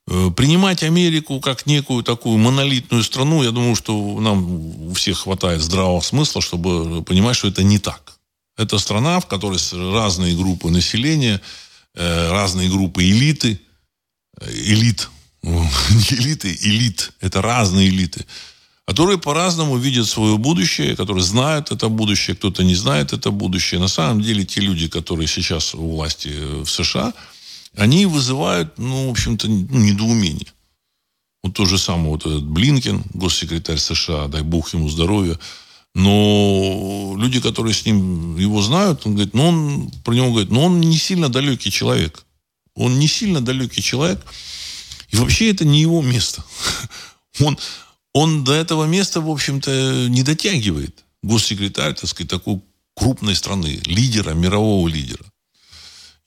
[0.08, 5.62] Э, принимать Америку как некую такую монолитную страну, я думаю, что нам у всех хватает
[5.62, 8.19] здравого смысла, чтобы понимать, что это не так.
[8.58, 9.60] Это страна, в которой
[9.93, 11.41] разные группы населения,
[11.95, 13.60] э, разные группы элиты–
[14.47, 15.10] элит.
[15.41, 17.12] Не элиты, элит.
[17.19, 18.25] Это разные элиты.
[18.89, 23.80] Которые по-разному видят свое будущее, которые знают это будущее, кто-то не знает это будущее.
[23.80, 26.30] На самом деле, те люди, которые сейчас у власти
[26.63, 27.13] в США,
[27.78, 30.47] они вызывают, ну, в общем-то, недоумение.
[31.43, 35.38] Вот то же самое вот этот Блинкен, госсекретарь США, дай бог ему здоровья.
[35.93, 40.63] Но люди, которые с ним его знают, он говорит, ну, он, про него говорит, ну,
[40.63, 42.25] он не сильно далекий человек.
[42.73, 44.19] Он не сильно далекий человек.
[45.10, 46.43] И вообще это не его место.
[47.41, 47.58] Он,
[48.19, 51.05] он до этого места, в общем-то, не дотягивает.
[51.23, 52.62] Госсекретарь, так сказать, такой
[52.93, 55.25] крупной страны, лидера, мирового лидера.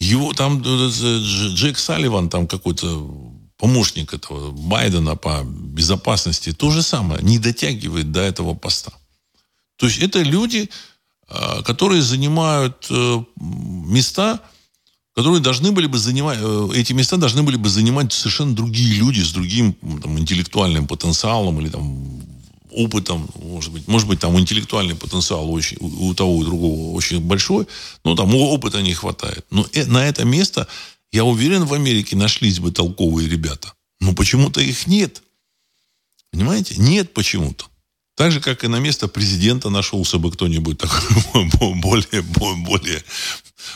[0.01, 0.89] Его там э,
[1.55, 2.87] Джек Салливан, там какой-то
[3.59, 8.93] помощник этого Байдена по безопасности, то же самое, не дотягивает до этого поста.
[9.77, 10.71] То есть это люди,
[11.29, 14.41] а, которые занимают э, места,
[15.15, 19.21] которые должны были бы занимать, э, эти места должны были бы занимать совершенно другие люди
[19.21, 22.23] с другим там, интеллектуальным потенциалом или там
[22.71, 27.67] опытом, может быть, может быть, там интеллектуальный потенциал очень, у того и другого очень большой,
[28.05, 29.45] но там опыта не хватает.
[29.51, 30.67] Но на это место
[31.13, 33.75] я уверен, в Америке нашлись бы толковые ребята.
[34.01, 35.23] Но почему-то их нет.
[36.31, 36.77] Понимаете?
[36.79, 37.67] Нет почему-то.
[38.15, 43.03] Так же, как и на место президента нашелся бы кто-нибудь такой более, более,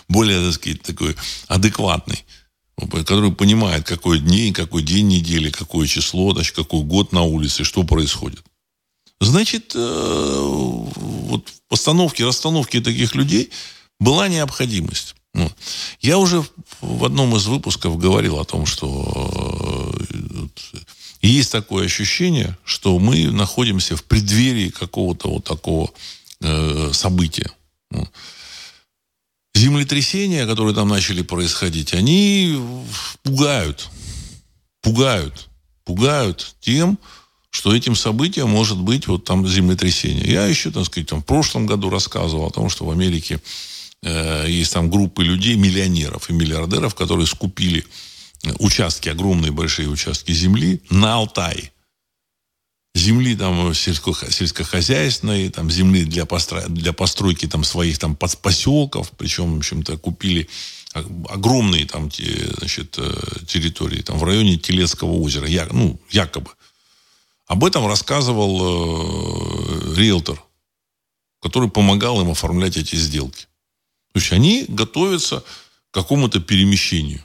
[0.08, 1.16] более, так сказать, такой
[1.48, 2.24] адекватный,
[2.90, 7.84] который понимает, какой день, какой день недели, какое число, значит, какой год на улице, что
[7.84, 8.44] происходит.
[9.20, 13.50] Значит, э, вот в постановке, расстановке таких людей
[13.98, 15.14] была необходимость.
[15.32, 15.50] Ну,
[16.00, 16.44] я уже
[16.80, 19.94] в одном из выпусков говорил о том, что
[21.26, 25.90] э, есть такое ощущение, что мы находимся в преддверии какого-то вот такого
[26.40, 27.50] э, события.
[27.90, 28.08] Ну,
[29.54, 32.58] землетрясения, которые там начали происходить, они
[33.22, 33.88] пугают.
[34.82, 35.48] Пугают.
[35.84, 36.98] Пугают тем,
[37.50, 40.30] что этим событием может быть вот там землетрясение.
[40.30, 43.40] Я еще, так сказать, там, в прошлом году рассказывал о том, что в Америке
[44.02, 47.84] Э, есть там группы людей, миллионеров и миллиардеров, которые скупили
[48.58, 51.72] участки, огромные большие участки земли на Алтае.
[52.94, 59.54] Земли там сельско, сельскохозяйственной, там земли для, постро, для постройки там своих там поселков, причем,
[59.54, 60.48] в общем-то, купили
[61.28, 62.10] огромные там
[62.58, 63.12] значит, э,
[63.46, 66.50] территории там в районе Телецкого озера, я, ну, якобы.
[67.46, 70.42] Об этом рассказывал э, риэлтор,
[71.42, 73.46] который помогал им оформлять эти сделки.
[74.12, 75.40] То есть они готовятся
[75.90, 77.22] к какому-то перемещению.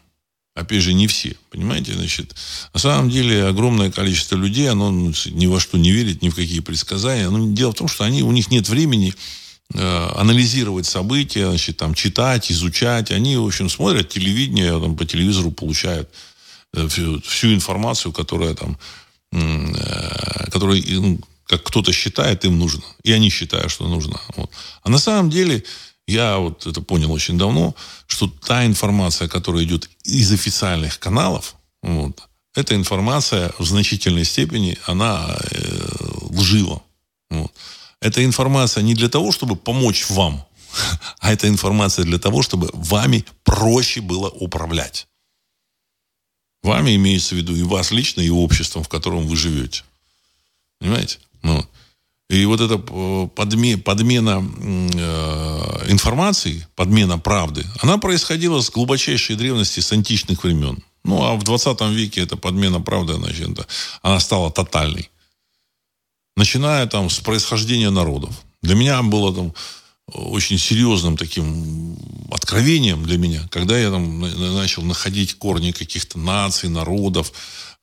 [0.62, 2.36] Опять же, не все, понимаете, значит,
[2.74, 6.36] на самом деле огромное количество людей, оно ну, ни во что не верит, ни в
[6.36, 7.30] какие предсказания.
[7.30, 9.14] Но дело в том, что они, у них нет времени
[9.74, 13.10] э, анализировать события, значит, там, читать, изучать.
[13.12, 16.10] Они, в общем, смотрят телевидение, там, по телевизору получают
[16.74, 18.78] э, всю, всю информацию, которая там,
[19.32, 22.84] э, которая, ну, как кто-то считает, им нужно.
[23.04, 24.22] И они считают, что нужно.
[24.38, 24.52] Вот.
[24.84, 25.64] А на самом деле
[26.12, 27.74] я вот это понял очень давно,
[28.08, 35.38] что та информация, которая идет из официальных каналов, вот, эта информация в значительной степени, она
[35.52, 35.88] э,
[36.30, 36.82] лжива.
[37.30, 37.54] Вот.
[38.02, 40.46] Эта информация не для того, чтобы помочь вам,
[41.20, 45.08] а эта информация для того, чтобы вами проще было управлять.
[46.62, 49.84] Вами имеется в виду и вас лично, и обществом, в котором вы живете.
[50.80, 51.20] Понимаете?
[51.42, 51.66] Ну,
[52.32, 59.82] и вот эта э, подме, подмена э, информации, подмена правды, она происходила с глубочайшей древности,
[59.82, 60.82] с античных времен.
[61.04, 63.68] Ну, а в 20 веке эта подмена правды, значит,
[64.02, 65.10] она стала тотальной.
[66.38, 68.34] Начиная там с происхождения народов.
[68.62, 69.54] Для меня было там
[70.08, 71.98] очень серьезным таким
[72.32, 74.22] откровением для меня, когда я там
[74.56, 77.34] начал находить корни каких-то наций, народов,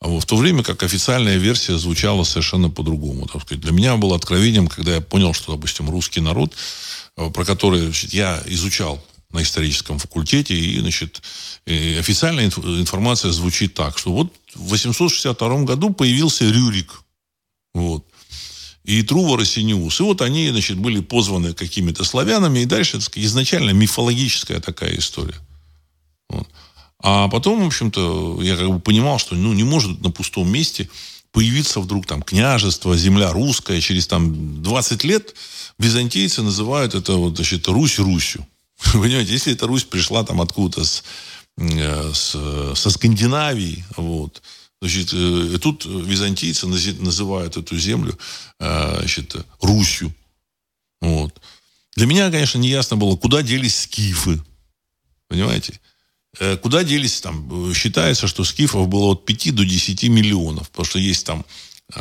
[0.00, 3.28] в то время как официальная версия звучала совершенно по-другому.
[3.50, 6.54] Для меня было откровением, когда я понял, что, допустим, русский народ,
[7.16, 11.22] э, про который значит, я изучал на историческом факультете, и, значит,
[11.66, 17.02] и официальная информация звучит так, что вот в 862 году появился Рюрик.
[17.74, 18.06] Вот.
[18.84, 20.00] И Трувор и Синеус.
[20.00, 25.36] И вот они, значит, были позваны какими-то славянами, и дальше, так изначально мифологическая такая история.
[26.30, 26.48] Вот.
[27.00, 30.88] А потом, в общем-то, я как бы понимал, что ну, не может на пустом месте
[31.32, 33.80] появиться вдруг там княжество, земля русская.
[33.80, 35.34] Через там 20 лет
[35.78, 38.46] византийцы называют это вот, значит, Русь Русью.
[38.92, 41.04] Понимаете, если эта Русь пришла там откуда-то с,
[41.56, 44.42] э, с, со Скандинавии, вот,
[44.80, 48.18] значит, э, и тут византийцы называют эту землю
[48.58, 50.12] э, значит, Русью.
[51.00, 51.40] Вот.
[51.94, 54.42] Для меня, конечно, не ясно было, куда делись скифы.
[55.28, 55.80] Понимаете?
[56.38, 57.74] Э, куда делись там?
[57.74, 61.44] Считается, что скифов было от 5 до 10 миллионов, потому что есть там
[61.94, 62.00] э,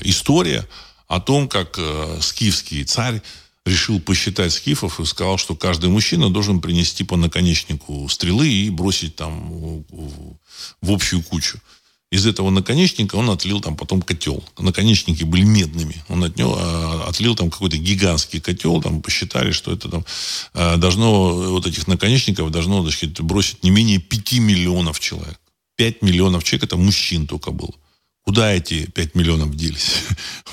[0.00, 0.66] история
[1.08, 3.22] о том, как э, скифский царь
[3.64, 9.16] решил посчитать скифов и сказал, что каждый мужчина должен принести по наконечнику стрелы и бросить
[9.16, 10.36] там в,
[10.82, 11.58] в общую кучу
[12.14, 14.44] из этого наконечника он отлил там потом котел.
[14.56, 16.04] Наконечники были медными.
[16.08, 20.04] Он от него а, отлил там какой-то гигантский котел, там посчитали, что это там
[20.52, 25.40] а, должно, вот этих наконечников должно значит, бросить не менее 5 миллионов человек.
[25.76, 27.74] 5 миллионов человек это мужчин только было.
[28.22, 29.94] Куда эти 5 миллионов делись?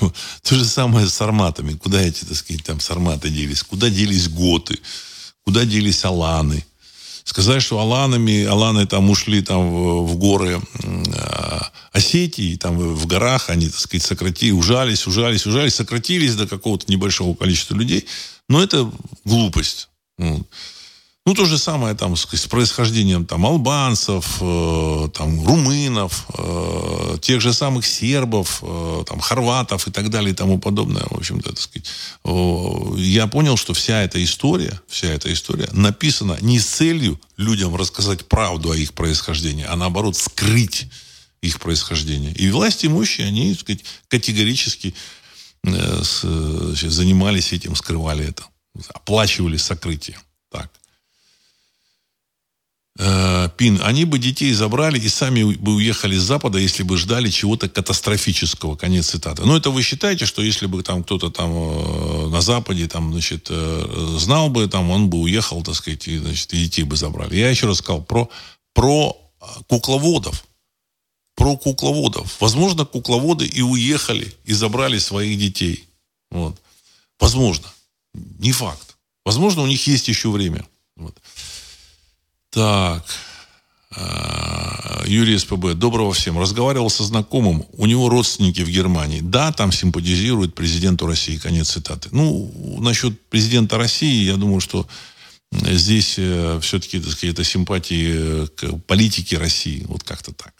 [0.42, 1.74] То же самое с арматами.
[1.74, 3.62] Куда эти, так сказать, там сарматы делись?
[3.62, 4.80] Куда делись готы?
[5.44, 6.64] Куда делись аланы?
[7.24, 11.60] Сказать, что аланами, аланы там ушли там в, в горы э,
[11.92, 17.34] Осетии, там в горах, они, так сказать, сократили, ужались, ужались, ужались, сократились до какого-то небольшого
[17.34, 18.06] количества людей.
[18.48, 18.90] Но это
[19.24, 19.88] глупость.
[21.24, 27.52] Ну, то же самое там с, происхождением там албанцев, э, там румынов, э, тех же
[27.52, 31.04] самых сербов, э, там хорватов и так далее и тому подобное.
[31.08, 31.88] В общем-то, так сказать,
[32.24, 37.76] э, я понял, что вся эта история, вся эта история написана не с целью людям
[37.76, 40.88] рассказать правду о их происхождении, а наоборот скрыть
[41.40, 42.32] их происхождение.
[42.32, 44.92] И власти имущие, они, так сказать, категорически
[45.62, 46.22] э, с,
[46.74, 48.42] занимались этим, скрывали это,
[48.92, 50.18] оплачивали сокрытие.
[50.50, 50.68] Так.
[52.98, 57.30] Э, Пин, они бы детей забрали и сами бы уехали с Запада, если бы ждали
[57.30, 58.76] чего-то катастрофического.
[58.76, 59.42] Конец цитаты.
[59.44, 63.46] Но это вы считаете, что если бы там кто-то там э, на Западе там, значит,
[63.50, 67.36] э, знал бы, там он бы уехал, так сказать, и, значит, и детей бы забрали.
[67.36, 68.28] Я еще раз сказал про,
[68.74, 69.16] про
[69.68, 70.44] кукловодов.
[71.34, 72.36] Про кукловодов.
[72.40, 75.88] Возможно, кукловоды и уехали, и забрали своих детей.
[76.30, 76.60] Вот.
[77.18, 77.72] Возможно.
[78.14, 78.96] Не факт.
[79.24, 80.66] Возможно, у них есть еще время.
[80.96, 81.16] Вот.
[82.52, 83.02] Так.
[83.96, 85.74] А, Юрий СПБ.
[85.74, 86.38] Доброго всем.
[86.38, 87.64] Разговаривал со знакомым.
[87.72, 89.20] У него родственники в Германии.
[89.22, 91.38] Да, там симпатизирует президенту России.
[91.38, 92.10] Конец цитаты.
[92.12, 94.86] Ну, насчет президента России, я думаю, что
[95.50, 99.84] здесь э, все-таки, так сказать, это симпатии к политике России.
[99.88, 100.52] Вот как-то так.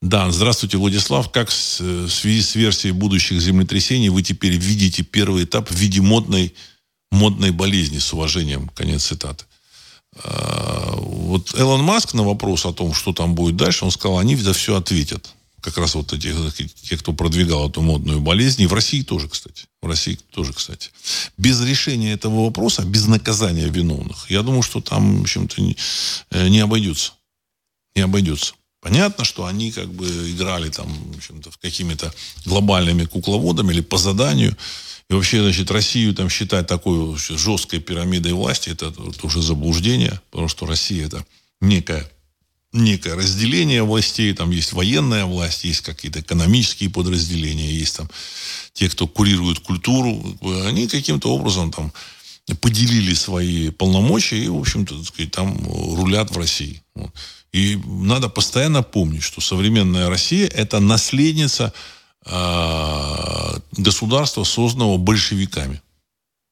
[0.00, 1.30] Да, здравствуйте, Владислав.
[1.30, 6.54] Как в связи с версией будущих землетрясений вы теперь видите первый этап в виде модной,
[7.12, 8.68] модной болезни с уважением?
[8.74, 9.44] Конец цитаты.
[10.16, 14.36] А, вот Элон Маск на вопрос о том, что там будет дальше, он сказал, они
[14.36, 15.34] за все ответят.
[15.60, 16.34] Как раз вот эти,
[16.82, 18.62] те, кто продвигал эту модную болезнь.
[18.62, 19.66] И в России тоже, кстати.
[19.80, 20.90] В России тоже, кстати.
[21.38, 25.76] Без решения этого вопроса, без наказания виновных, я думаю, что там, в общем-то, не,
[26.30, 27.12] э, не обойдется.
[27.94, 28.54] Не обойдется.
[28.82, 32.12] Понятно, что они как бы играли там, в общем-то, какими-то
[32.44, 34.56] глобальными кукловодами или по заданию.
[35.08, 40.48] И вообще, значит, Россию там считать такой жесткой пирамидой власти, это, это уже заблуждение, потому
[40.48, 41.24] что Россия это
[41.60, 42.10] некое,
[42.72, 48.10] некое разделение властей, там есть военная власть, есть какие-то экономические подразделения, есть там
[48.72, 51.92] те, кто курирует культуру, они каким-то образом там
[52.60, 55.56] поделили свои полномочия и, в общем-то, сказать, там
[55.96, 56.82] рулят в России.
[57.52, 61.72] И надо постоянно помнить, что современная Россия– это наследница
[62.24, 65.82] Э, государства, созданного большевиками.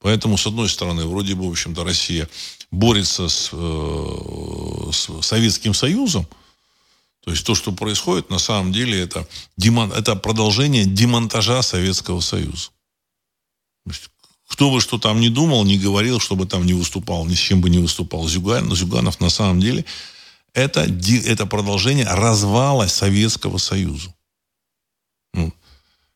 [0.00, 2.28] Поэтому, с одной стороны, вроде бы, в общем-то, Россия
[2.72, 6.26] борется с, э, с Советским Союзом,
[7.24, 12.70] то есть то, что происходит, на самом деле, это, демон, это продолжение демонтажа Советского Союза.
[14.48, 17.60] Кто бы что там ни думал, не говорил, чтобы там не выступал, ни с чем
[17.60, 19.84] бы не выступал Зюганов, Зюганов на самом деле
[20.54, 20.82] это,
[21.26, 24.14] это продолжение развала Советского Союза.
[25.34, 25.52] Ну,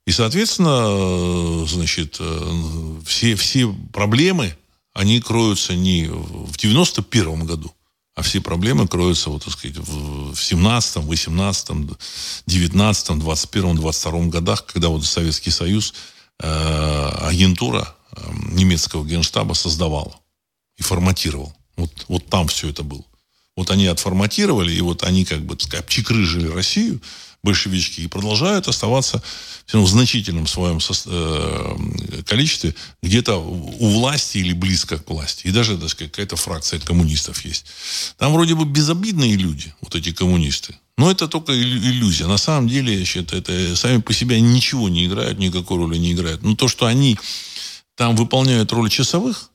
[0.07, 4.57] и, соответственно, э, значит, э, все, все проблемы,
[4.93, 7.75] они кроются не в 91 году,
[8.15, 11.69] а все проблемы кроются, вот, так сказать, в 17, 18,
[12.47, 15.95] 19, 21, 22 годах, когда вот Советский Союз,
[16.41, 20.15] э, агентура э, немецкого генштаба создавала
[20.77, 21.55] и форматировал.
[21.77, 23.05] Вот, вот там все это было.
[23.57, 27.01] Вот они отформатировали, и вот они как бы, так сказать, обчекрыжили Россию,
[27.45, 29.23] большевички и продолжают оставаться
[29.73, 35.47] в значительном своем э, количестве где-то у власти или близко к власти.
[35.47, 37.67] И даже, так сказать, какая-то фракция коммунистов есть.
[38.17, 40.75] Там вроде бы безобидные люди, вот эти коммунисты.
[40.97, 42.27] Но это только иллюзия.
[42.27, 46.43] На самом деле, считаю, это сами по себе ничего не играют, никакой роли не играют.
[46.43, 47.19] Но то, что они
[47.97, 49.51] там выполняют роль часовых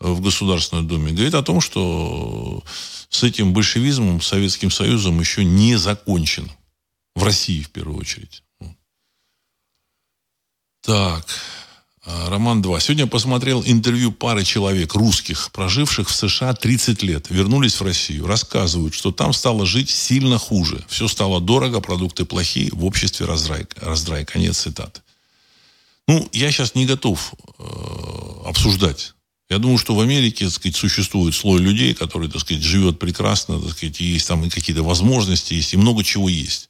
[0.00, 2.62] в Государственной Думе, говорит о том, что
[3.08, 6.50] с этим большевизмом, Советским Союзом еще не закончено.
[7.14, 8.42] В России, в первую очередь.
[10.82, 11.26] Так.
[12.06, 12.80] А, Роман 2.
[12.80, 18.26] Сегодня посмотрел интервью пары человек, русских, проживших в США 30 лет, вернулись в Россию.
[18.26, 20.84] Рассказывают, что там стало жить сильно хуже.
[20.88, 23.66] Все стало дорого, продукты плохие, в обществе раздрай.
[23.76, 24.24] раздрай.
[24.26, 25.00] Конец цитаты.
[26.06, 27.64] Ну, я сейчас не готов э,
[28.44, 29.14] обсуждать.
[29.54, 33.60] Я думаю, что в Америке, так сказать, существует слой людей, который, так сказать, живет прекрасно,
[33.60, 36.68] так сказать, и есть там и какие-то возможности, есть и много чего есть.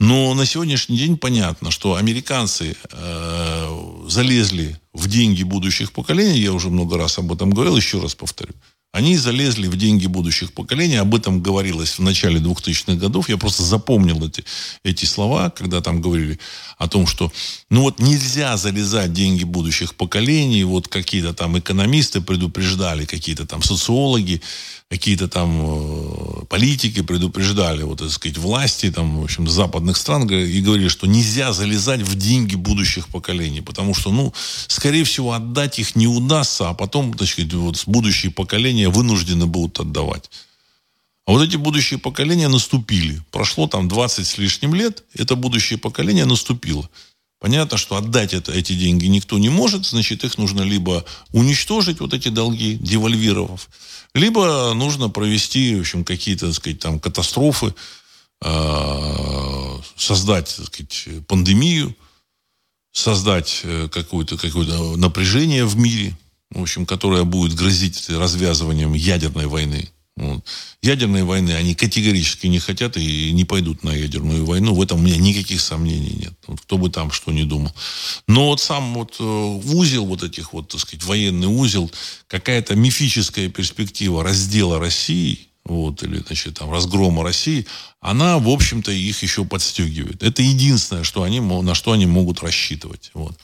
[0.00, 6.68] Но на сегодняшний день понятно, что американцы э, залезли в деньги будущих поколений, я уже
[6.68, 8.54] много раз об этом говорил, еще раз повторю.
[8.94, 10.94] Они залезли в деньги будущих поколений.
[10.94, 13.28] Об этом говорилось в начале 2000-х годов.
[13.28, 14.44] Я просто запомнил эти,
[14.84, 16.38] эти слова, когда там говорили
[16.78, 17.32] о том, что
[17.70, 20.62] ну вот нельзя залезать деньги будущих поколений.
[20.62, 24.42] Вот какие-то там экономисты предупреждали, какие-то там социологи,
[24.90, 30.60] какие-то там э, политики предупреждали, вот, так сказать, власти там, в общем, западных стран и
[30.60, 34.32] говорили, что нельзя залезать в деньги будущих поколений, потому что, ну,
[34.68, 39.80] скорее всего, отдать их не удастся, а потом, так сказать, вот будущие поколения вынуждены будут
[39.80, 40.30] отдавать.
[41.26, 43.22] А вот эти будущие поколения наступили.
[43.30, 46.88] Прошло там 20 с лишним лет, это будущее поколение наступило.
[47.40, 52.14] Понятно, что отдать это, эти деньги никто не может, значит, их нужно либо уничтожить, вот
[52.14, 53.68] эти долги, девальвировав,
[54.14, 57.74] либо нужно провести, в общем, какие-то, так сказать, там катастрофы,
[58.40, 61.96] а, создать, так сказать, пандемию,
[62.92, 66.16] создать э, какое-то какое напряжение в мире,
[66.50, 69.90] в общем, которое будет грозить развязыванием ядерной войны.
[70.16, 70.44] Вот.
[70.80, 74.72] Ядерной войны они категорически не хотят и не пойдут на ядерную войну.
[74.72, 76.34] В этом у меня никаких сомнений нет.
[76.46, 77.72] Вот кто бы там что ни думал.
[78.28, 81.90] Но вот сам вот э, узел вот этих вот, так сказать, военный узел,
[82.28, 87.66] какая-то мифическая перспектива раздела России, вот, или, значит, там, разгрома России,
[88.00, 90.22] она, в общем-то, их еще подстегивает.
[90.22, 93.10] Это единственное, что они, на что они могут рассчитывать.
[93.14, 93.34] Вот.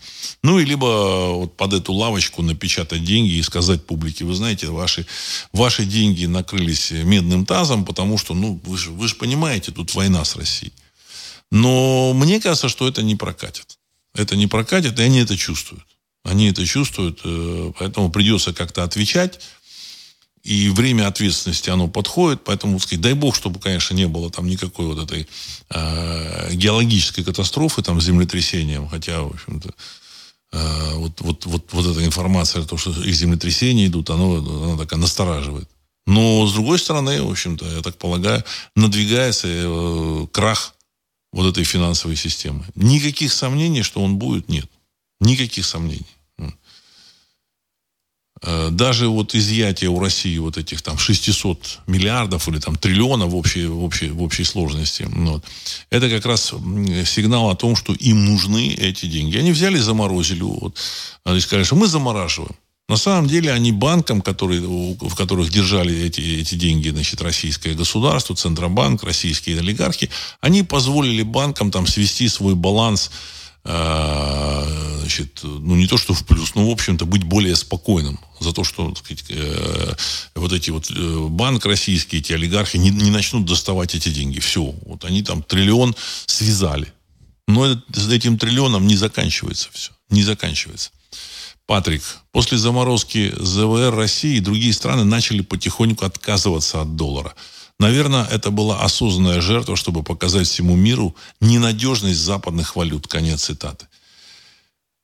[0.42, 5.06] Ну, и либо вот под эту лавочку напечатать деньги и сказать публике, вы знаете, ваши,
[5.52, 10.36] ваши деньги накрылись медным тазом, потому что, ну, вы же, вы понимаете, тут война с
[10.36, 10.72] Россией.
[11.50, 13.78] Но мне кажется, что это не прокатит.
[14.14, 15.84] Это не прокатит, и они это чувствуют.
[16.22, 19.40] Они это чувствуют, э, поэтому придется как-то отвечать
[20.42, 24.86] и время ответственности оно подходит, поэтому, сказать, дай бог, чтобы, конечно, не было там никакой
[24.86, 25.28] вот этой
[25.68, 29.74] э, геологической катастрофы, там, с землетрясением, хотя, в общем-то,
[30.52, 34.98] э, вот, вот, вот, вот эта информация, то, что их землетрясения идут, оно, она такая
[34.98, 35.68] настораживает.
[36.06, 38.42] Но, с другой стороны, в общем-то, я так полагаю,
[38.74, 40.74] надвигается э, крах
[41.32, 42.64] вот этой финансовой системы.
[42.74, 44.68] Никаких сомнений, что он будет, нет.
[45.20, 46.06] Никаких сомнений.
[48.42, 53.36] Э, даже вот изъятие у России вот этих там 600 миллиардов или там триллионов в
[53.36, 55.44] общей, в общей, в общей сложности, ну вот,
[55.90, 56.54] это как раз
[57.04, 59.36] сигнал о том, что им нужны эти деньги.
[59.36, 60.76] Они взяли, заморозили, вот,
[61.24, 62.54] они сказали, что мы замораживаем.
[62.88, 68.34] На самом деле они банкам, которые, в которых держали эти, эти деньги, значит, российское государство,
[68.34, 70.10] Центробанк, российские олигархи,
[70.40, 73.10] они позволили банкам там свести свой баланс
[73.64, 78.52] Э, значит, ну не то что в плюс, но в общем-то быть более спокойным за
[78.52, 79.94] то, что сказать, э,
[80.34, 84.40] вот эти вот э, банк российские, эти олигархи не, не начнут доставать эти деньги.
[84.40, 85.94] Все, вот они там триллион
[86.26, 86.92] связали.
[87.46, 87.82] Но это,
[88.12, 90.90] этим триллионом не заканчивается все, не заканчивается.
[91.66, 97.34] Патрик, после заморозки ЗВР России другие страны начали потихоньку отказываться от доллара.
[97.78, 103.06] Наверное, это была осознанная жертва, чтобы показать всему миру ненадежность западных валют.
[103.06, 103.86] Конец цитаты.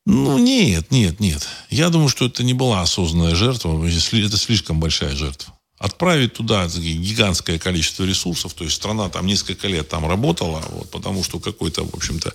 [0.07, 1.47] Ну, нет, нет, нет.
[1.69, 3.85] Я думаю, что это не была осознанная жертва.
[3.87, 5.53] Это слишком большая жертва.
[5.79, 11.23] Отправить туда гигантское количество ресурсов, то есть страна там несколько лет там работала, вот, потому
[11.23, 12.33] что какой-то, в общем-то,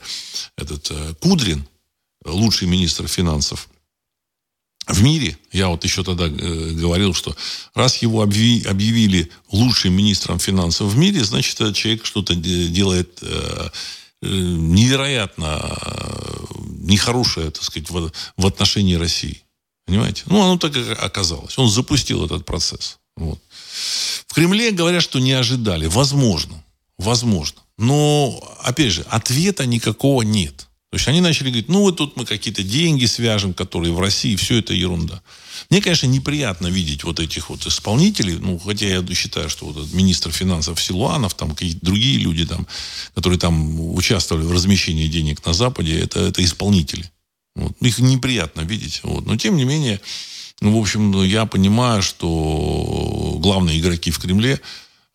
[0.57, 1.65] этот э, Кудрин,
[2.24, 3.67] лучший министр финансов,
[4.86, 6.30] в мире, я вот еще тогда э,
[6.74, 7.36] говорил, что
[7.74, 13.69] раз его объяви, объявили лучшим министром финансов в мире, значит, этот человек что-то делает э,
[14.22, 15.80] невероятно
[16.82, 19.43] нехорошее, так сказать, в, в отношении России.
[19.86, 20.23] Понимаете?
[20.27, 21.57] Ну, оно так и оказалось.
[21.57, 22.99] Он запустил этот процесс.
[23.15, 23.39] Вот.
[24.27, 25.88] В Кремле говорят, что не ожидали.
[25.88, 26.63] Возможно.
[26.97, 27.61] Возможно.
[27.77, 30.67] Но, опять же, ответа никакого нет.
[30.91, 34.35] То есть они начали говорить, ну вот тут мы какие-то деньги свяжем, которые в России,
[34.35, 35.21] все это ерунда.
[35.69, 40.33] Мне, конечно, неприятно видеть вот этих вот исполнителей, ну, хотя я считаю, что вот министр
[40.33, 42.67] финансов Силуанов, там какие-то другие люди, там,
[43.15, 47.09] которые там участвовали в размещении денег на Западе, это, это исполнители.
[47.55, 47.71] Вот.
[47.79, 48.99] Их неприятно видеть.
[49.03, 49.25] Вот.
[49.25, 50.01] Но, тем не менее,
[50.59, 54.59] ну, в общем, я понимаю, что главные игроки в Кремле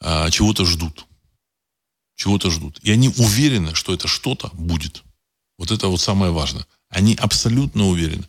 [0.00, 1.04] а, чего-то ждут.
[2.16, 2.78] Чего-то ждут.
[2.82, 5.02] И они уверены, что это что-то будет.
[5.58, 6.66] Вот это вот самое важное.
[6.88, 8.24] Они абсолютно уверены.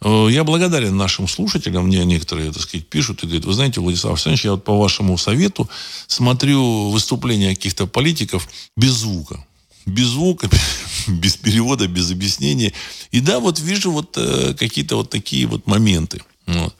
[0.00, 1.86] Э, я благодарен нашим слушателям.
[1.86, 5.18] Мне некоторые, так сказать, пишут и говорят, вы знаете, Владислав Александрович, я вот по вашему
[5.18, 5.68] совету
[6.06, 9.44] смотрю выступления каких-то политиков без звука.
[9.86, 10.48] Без звука,
[11.08, 12.72] без перевода, без объяснения.
[13.10, 16.22] И да, вот вижу вот э, какие-то вот такие вот моменты.
[16.46, 16.76] Вот.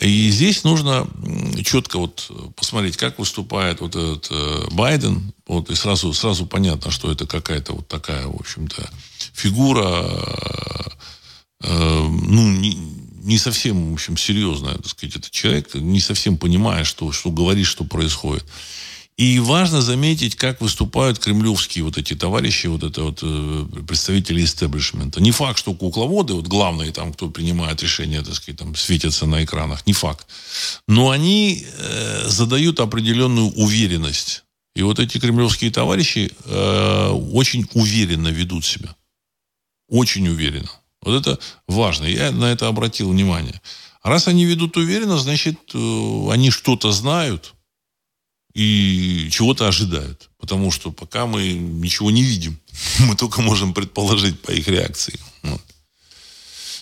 [0.00, 1.08] И здесь нужно
[1.64, 5.32] четко вот посмотреть, как выступает вот этот э, Байден.
[5.46, 8.88] Вот, и сразу, сразу понятно, что это какая-то вот такая, в общем-то,
[9.32, 10.04] фигура,
[11.62, 12.74] э, ну, не,
[13.24, 17.66] не совсем, в общем, серьезно, так сказать, этот человек, не совсем понимая, что, что говорит,
[17.66, 18.44] что происходит.
[19.18, 25.20] И важно заметить, как выступают кремлевские вот эти товарищи, вот это вот э, представители истеблишмента.
[25.20, 29.44] Не факт, что кукловоды, вот главные там, кто принимает решения, так сказать, там светятся на
[29.44, 30.28] экранах, не факт.
[30.86, 34.44] Но они э, задают определенную уверенность.
[34.76, 38.94] И вот эти кремлевские товарищи э, очень уверенно ведут себя.
[39.88, 40.70] Очень уверенно.
[41.02, 42.04] Вот это важно.
[42.04, 43.60] Я на это обратил внимание.
[44.04, 47.54] Раз они ведут уверенно, значит, э, они что-то знают–
[48.54, 50.30] и чего-то ожидают.
[50.38, 52.58] Потому что пока мы ничего не видим,
[53.00, 55.18] мы только можем предположить по их реакции.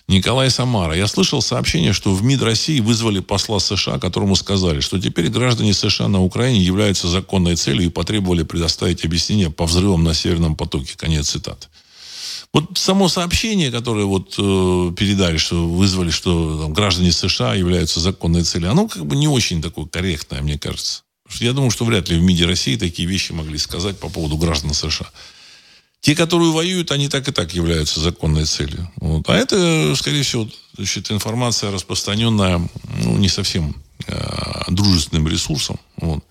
[0.09, 0.95] Николай Самара.
[0.97, 5.75] Я слышал сообщение, что в МИД России вызвали посла США, которому сказали, что теперь граждане
[5.75, 10.95] США на Украине являются законной целью и потребовали предоставить объяснение по взрывам на Северном потоке.
[10.97, 11.67] Конец цитаты.
[12.53, 18.45] Вот само сообщение, которое вот э, передали, что вызвали, что там, граждане США являются законной
[18.45, 21.03] целью, оно как бы не очень такое корректное, мне кажется.
[21.41, 24.75] Я думаю, что вряд ли в МИДе России такие вещи могли сказать по поводу граждан
[24.75, 25.11] США.
[26.01, 28.91] Те, которые воюют, они так и так являются законной целью.
[28.97, 29.29] Вот.
[29.29, 32.69] А это, скорее всего, значит, информация, распространенная
[33.03, 33.75] ну, не совсем
[34.07, 35.81] э, дружественным ресурсом.
[35.97, 36.25] Вот.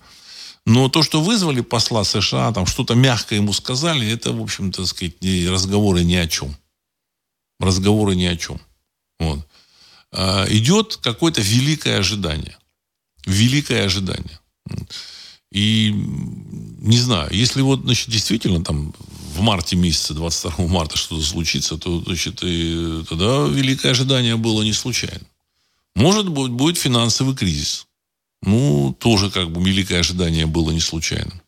[0.64, 5.14] Но то, что вызвали посла США, там что-то мягко ему сказали, это, в общем-то, сказать,
[5.48, 6.56] разговоры ни о чем.
[7.60, 8.60] Разговоры ни о чем.
[9.20, 9.46] Вот.
[10.12, 12.56] А, идет какое-то великое ожидание.
[13.26, 14.40] Великое ожидание.
[15.52, 18.92] И не знаю, если вот, значит, действительно там
[19.34, 24.72] в марте месяце, 22 марта что-то случится, то, значит, и тогда великое ожидание было не
[24.72, 25.26] случайно.
[25.94, 27.86] Может быть, будет финансовый кризис.
[28.42, 31.40] Ну, тоже как бы великое ожидание было не случайным.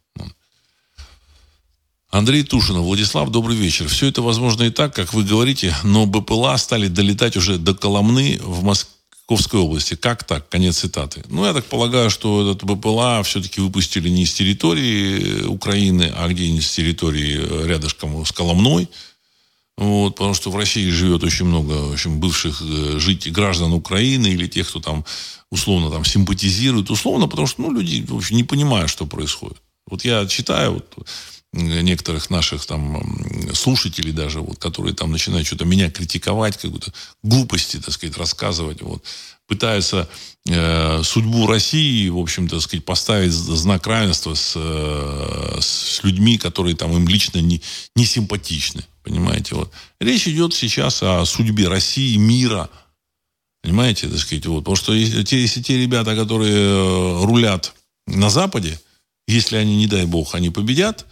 [2.11, 3.87] Андрей Тушинов, Владислав, добрый вечер.
[3.89, 8.39] Все это возможно и так, как вы говорите, но БПЛА стали долетать уже до Коломны
[8.43, 8.98] в Москве
[9.29, 9.95] Московской области.
[9.95, 10.49] Как так?
[10.49, 11.23] Конец цитаты.
[11.29, 16.65] Ну, я так полагаю, что этот БПЛА все-таки выпустили не из территории Украины, а где-нибудь
[16.65, 18.89] с территории рядышком с Коломной.
[19.77, 24.27] Вот, потому что в России живет очень много в общем, бывших э, жителей, граждан Украины
[24.29, 25.05] или тех, кто там
[25.51, 26.91] условно там симпатизирует.
[26.91, 29.59] Условно, потому что ну, люди в общем, не понимают, что происходит.
[29.87, 31.09] Вот я читаю вот,
[31.53, 33.03] некоторых наших там
[33.55, 36.93] слушателей даже, вот, которые там начинают что-то меня критиковать, какую-то
[37.23, 39.03] глупости, так сказать, рассказывать, вот,
[39.47, 40.09] пытаются
[40.47, 46.77] э, судьбу России, в общем-то, так сказать, поставить знак равенства с, э, с людьми, которые
[46.77, 47.63] там им лично не,
[47.97, 49.73] не симпатичны, понимаете, вот.
[50.01, 52.69] Речь идет сейчас о судьбе России, мира,
[53.63, 57.73] понимаете, так сказать, вот, потому что если те, если те ребята, которые э, рулят
[58.07, 58.79] на Западе,
[59.27, 61.07] если они, не дай бог, они победят,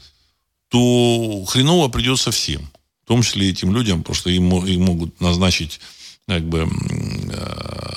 [0.68, 2.68] то хреново придется всем.
[3.04, 5.80] В том числе этим людям, потому что им, им могут назначить
[6.26, 6.68] как бы
[7.30, 7.92] э,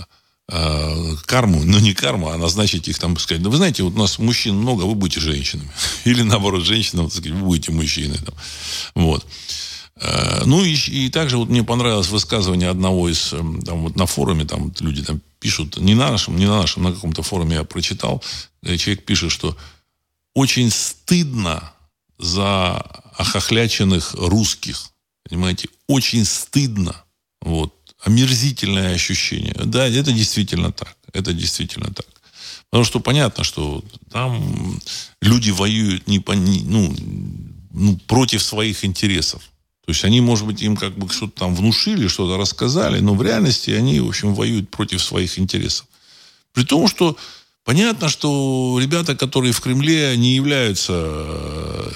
[0.50, 3.98] э, карму, но не карму, а назначить их там, сказать, да вы знаете, вот у
[3.98, 5.72] нас мужчин много, вы будете женщинами.
[6.06, 8.18] Или наоборот, женщинам, сказать, вы будете мужчиной.
[8.18, 8.36] Там.
[8.94, 9.26] Вот.
[9.96, 14.06] Э, ну и, и также вот мне понравилось высказывание одного из, эм, там вот на
[14.06, 17.64] форуме, там люди там пишут, не на нашем, не на нашем, на каком-то форуме я
[17.64, 18.24] прочитал,
[18.64, 19.58] человек пишет, что
[20.34, 21.74] очень стыдно
[22.20, 22.78] за
[23.18, 24.90] охохляченных русских.
[25.28, 26.96] Понимаете, очень стыдно.
[27.42, 27.74] Вот.
[28.04, 29.56] Омерзительное ощущение.
[29.66, 30.96] Да, это действительно так.
[31.14, 32.06] Это действительно так.
[32.70, 34.80] Потому что понятно, что там
[35.22, 36.96] люди воюют не по, не, ну,
[37.72, 39.42] ну, против своих интересов.
[39.86, 43.24] То есть они, может быть, им как бы что-то там внушили, что-то рассказали, но в
[43.24, 45.88] реальности они, в общем, воюют против своих интересов.
[46.54, 47.18] При том, что
[47.66, 51.92] Понятно, что ребята, которые в Кремле, не являются э,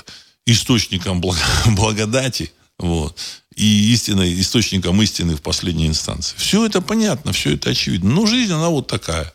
[0.45, 1.21] источником
[1.75, 3.17] благодати, вот,
[3.55, 6.35] и истиной, источником истины в последней инстанции.
[6.37, 8.11] Все это понятно, все это очевидно.
[8.11, 9.33] Но жизнь, она вот такая.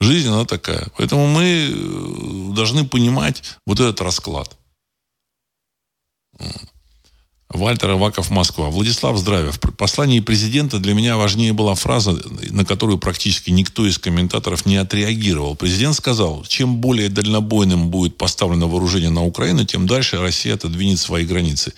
[0.00, 0.86] Жизнь, она такая.
[0.96, 4.56] Поэтому мы э, должны понимать вот этот расклад.
[7.50, 8.68] Вальтер Аваков, Москва.
[8.68, 9.52] Владислав Здравия.
[9.52, 12.20] В послании президента для меня важнее была фраза,
[12.50, 15.56] на которую практически никто из комментаторов не отреагировал.
[15.56, 21.24] Президент сказал, чем более дальнобойным будет поставлено вооружение на Украину, тем дальше Россия отодвинет свои
[21.24, 21.72] границы.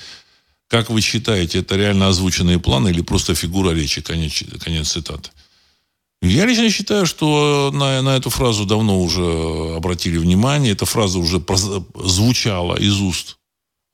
[0.67, 4.01] Как вы считаете, это реально озвученные планы или просто фигура речи?
[4.01, 5.31] Конец, конец цитаты.
[6.21, 10.73] Я лично считаю, что на, на эту фразу давно уже обратили внимание.
[10.73, 11.43] Эта фраза уже
[11.95, 13.37] звучала из уст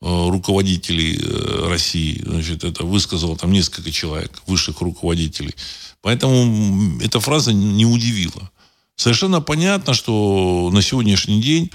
[0.01, 2.23] руководителей э, России.
[2.25, 5.55] Значит, это высказало там несколько человек, высших руководителей.
[6.03, 8.51] Поэтому эта фраза не удивила.
[8.97, 11.71] Совершенно понятно, что на сегодняшний день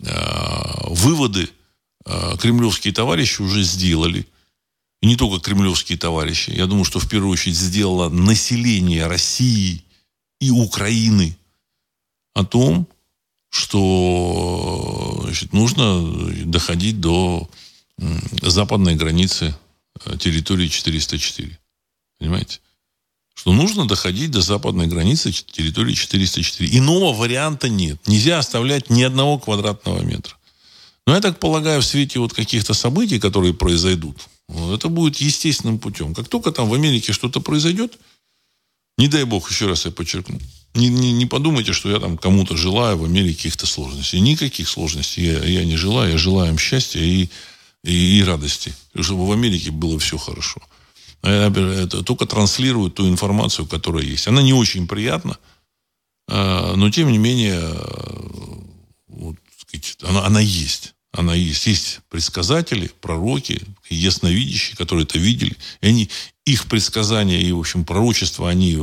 [0.00, 0.10] э,
[0.88, 1.48] выводы
[2.04, 4.26] э, кремлевские товарищи уже сделали.
[5.00, 9.84] и не только кремлевские товарищи, я думаю, что в первую очередь сделало население России
[10.40, 11.36] и Украины
[12.34, 12.86] о том,
[13.50, 16.02] что значит, нужно
[16.44, 17.48] доходить до
[18.42, 19.54] западной границы
[20.04, 21.58] э, территории 404.
[22.18, 22.60] Понимаете?
[23.34, 26.78] Что нужно доходить до западной границы территории 404.
[26.78, 27.98] Иного варианта нет.
[28.06, 30.36] Нельзя оставлять ни одного квадратного метра.
[31.06, 36.14] Но я так полагаю, в свете вот каких-то событий, которые произойдут, это будет естественным путем.
[36.14, 37.98] Как только там в Америке что-то произойдет,
[38.98, 40.38] не дай бог, еще раз я подчеркну,
[40.74, 44.20] не, не, не подумайте, что я там кому-то желаю в Америке каких-то сложностей.
[44.20, 46.12] Никаких сложностей я, я не желаю.
[46.12, 47.28] Я желаю им счастья и,
[47.82, 48.72] и, и радости.
[48.98, 50.60] Чтобы в Америке было все хорошо.
[51.24, 54.28] Я, это, только транслирую ту информацию, которая есть.
[54.28, 55.38] Она не очень приятна,
[56.28, 57.60] а, но тем не менее
[59.08, 60.94] вот, сказать, она, она есть.
[61.12, 61.66] Она есть.
[61.66, 65.56] Есть предсказатели, пророки, ясновидящие, которые это видели.
[65.80, 66.10] И они,
[66.44, 68.78] их предсказания и, в общем, пророчества, они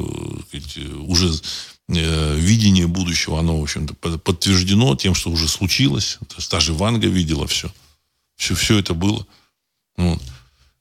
[0.50, 0.78] сказать,
[1.08, 6.18] уже Э, видение будущего, оно, в общем-то, подтверждено тем, что уже случилось.
[6.28, 7.72] То есть, даже Ванга видела все.
[8.36, 9.26] Все, все это было.
[9.96, 10.22] Вот.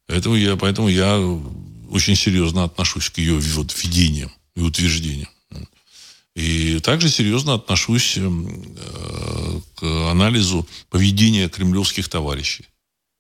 [0.07, 1.19] Поэтому я, поэтому я
[1.91, 5.29] очень серьезно отношусь к ее вот, видениям и утверждениям.
[6.35, 12.67] И также серьезно отношусь э, к анализу поведения кремлевских товарищей.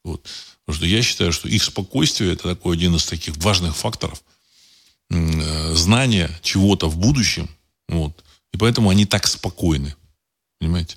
[0.05, 0.22] Вот.
[0.64, 4.22] Потому что я считаю, что их спокойствие– это такой один из таких важных факторов.
[5.09, 7.49] Э, знание чего-то в будущем
[7.89, 8.24] вот.
[8.53, 9.95] И поэтому они так спокойны.
[10.59, 10.97] Понимаете?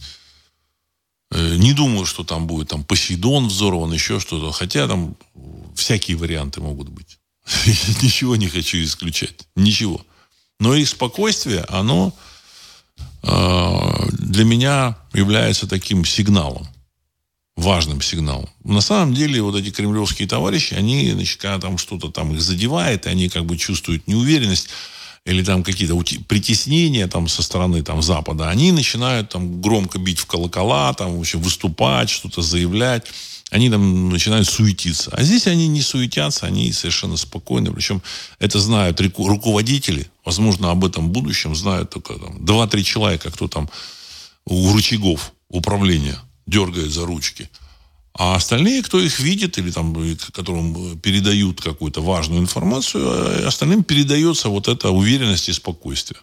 [1.31, 4.51] Э, не думаю, что там будет там Посейдон взорван, еще что-то.
[4.51, 5.15] Хотя там
[5.75, 7.19] всякие варианты могут быть.
[8.01, 9.35] Ничего не хочу исключать.
[9.55, 10.05] Ничего.
[10.59, 12.13] Но их спокойствие, оно
[13.23, 16.67] э, для меня является таким сигналом.
[17.55, 18.49] Важным сигналом.
[18.63, 23.05] На самом деле, вот эти кремлевские товарищи, они, значит, когда там что-то там их задевает,
[23.05, 24.69] и они как бы чувствуют неуверенность,
[25.25, 25.95] или там какие-то
[26.27, 31.19] притеснения там со стороны там Запада, они начинают там громко бить в колокола, там в
[31.19, 33.05] общем выступать, что-то заявлять.
[33.51, 35.09] Они там начинают суетиться.
[35.11, 37.71] А здесь они не суетятся, они совершенно спокойны.
[37.71, 38.03] Причем
[38.37, 43.67] это знают руководители, возможно, об этом будущем знают только там, 2-3 человека, кто там
[44.45, 47.49] у рычагов управления дергает за ручки.
[48.19, 49.95] А остальные, кто их видит или там,
[50.33, 56.19] которым передают какую-то важную информацию, э, остальным передается вот эта уверенность и спокойствие.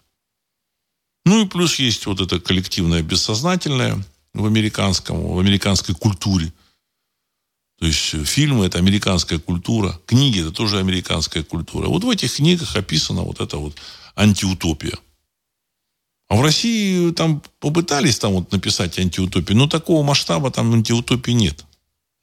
[1.24, 6.52] Ну и плюс есть вот это коллективное бессознательное в американском, в американской культуре.
[7.80, 11.88] То есть э, фильмы– это американская культура, книги– это тоже американская культура.
[11.88, 13.74] Вот в этих книгах описана вот эта вот
[14.16, 14.98] антиутопия.
[16.28, 21.65] А в России там попытались там вот написать антиутопию, но такого масштаба там антиутопии нет.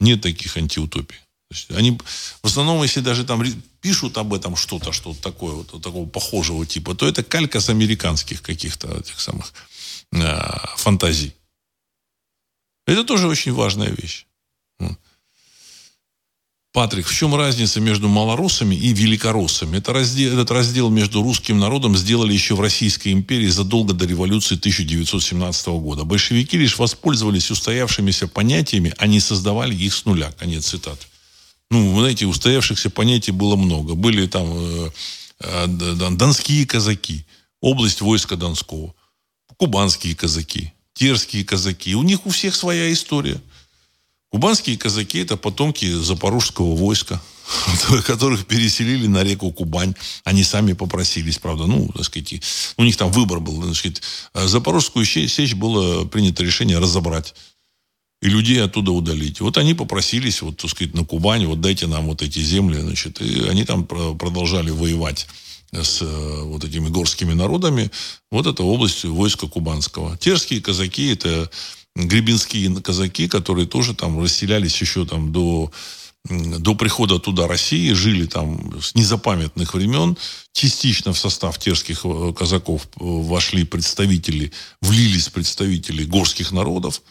[0.04, 1.18] Нет таких антиутопий.
[1.50, 1.98] То есть они
[2.42, 3.42] в основном, если даже там
[3.80, 8.42] пишут об этом что-то, что такое, вот, такого похожего типа, то это калька с американских
[8.42, 9.54] каких-то этих самых
[10.12, 10.18] э,
[10.76, 11.34] фантазий.
[12.86, 14.26] Это тоже очень важная вещь.
[16.74, 19.78] Патрик, в чем разница между малорусами и великороссами?
[19.78, 24.56] Это раздел, этот раздел между русским народом сделали еще в Российской империи задолго до революции
[24.56, 26.04] 1917 года.
[26.04, 30.32] Большевики лишь воспользовались устоявшимися понятиями, а не создавали их с нуля.
[30.32, 30.98] Конец цитат.
[31.70, 33.94] Ну, вы знаете, устоявшихся понятий было много.
[33.94, 34.90] Были там э,
[35.42, 37.24] э, донские казаки,
[37.62, 38.96] область войска Донского,
[39.58, 41.94] кубанские казаки, терские казаки.
[41.94, 43.40] У них у всех своя история–
[44.34, 47.22] Кубанские казаки– это потомки запорожского войска,
[48.08, 49.94] которых переселили на реку Кубань.
[50.24, 52.42] Они сами попросились, правда, ну, так сказать,
[52.78, 53.62] у них там выбор был.
[53.62, 54.02] Так сказать,
[54.34, 57.36] Запорожскую сечь было принято решение разобрать
[58.24, 59.40] и людей оттуда удалить.
[59.40, 63.22] Вот они попросились, вот, так сказать, на Кубань, вот дайте нам вот эти земли, значит,
[63.22, 65.28] и они там продолжали воевать
[65.72, 67.92] с э, вот этими горскими народами.
[68.32, 70.18] Вот это область войска кубанского.
[70.18, 71.52] Терские казаки– это
[71.96, 75.72] гребенские казаки, которые тоже там расселялись еще там до
[76.26, 80.18] до прихода туда России, жили там с незапамятных времен.
[80.54, 87.02] Частично в состав терских э, казаков э, вошли представители, влились представители горских народов.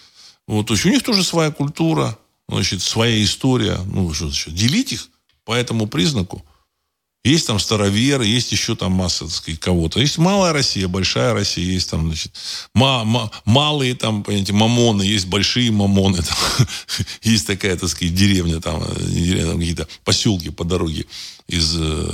[0.49, 2.19] Вот, то есть у них тоже своя культура,
[2.49, 3.79] значит, своя история.
[3.85, 5.09] Ну, что значит, делить их
[5.45, 6.43] по этому признаку–
[7.25, 10.01] есть там староверы, есть еще там масса, так сказать, кого-то.
[10.01, 12.33] Есть малая Россия, большая Россия, есть там, значит,
[12.75, 16.21] ма- ма- малые там, понимаете, мамоны, есть большие мамоны.
[16.23, 16.67] Там,
[17.23, 21.07] есть такая, так сказать, деревня там, деревня, какие-то поселки по дороге
[21.47, 22.13] из э,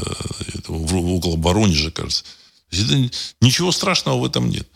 [0.55, 0.77] этого,
[1.15, 2.25] около Воронежа, кажется.
[2.71, 4.69] Это, ничего страшного в этом нет.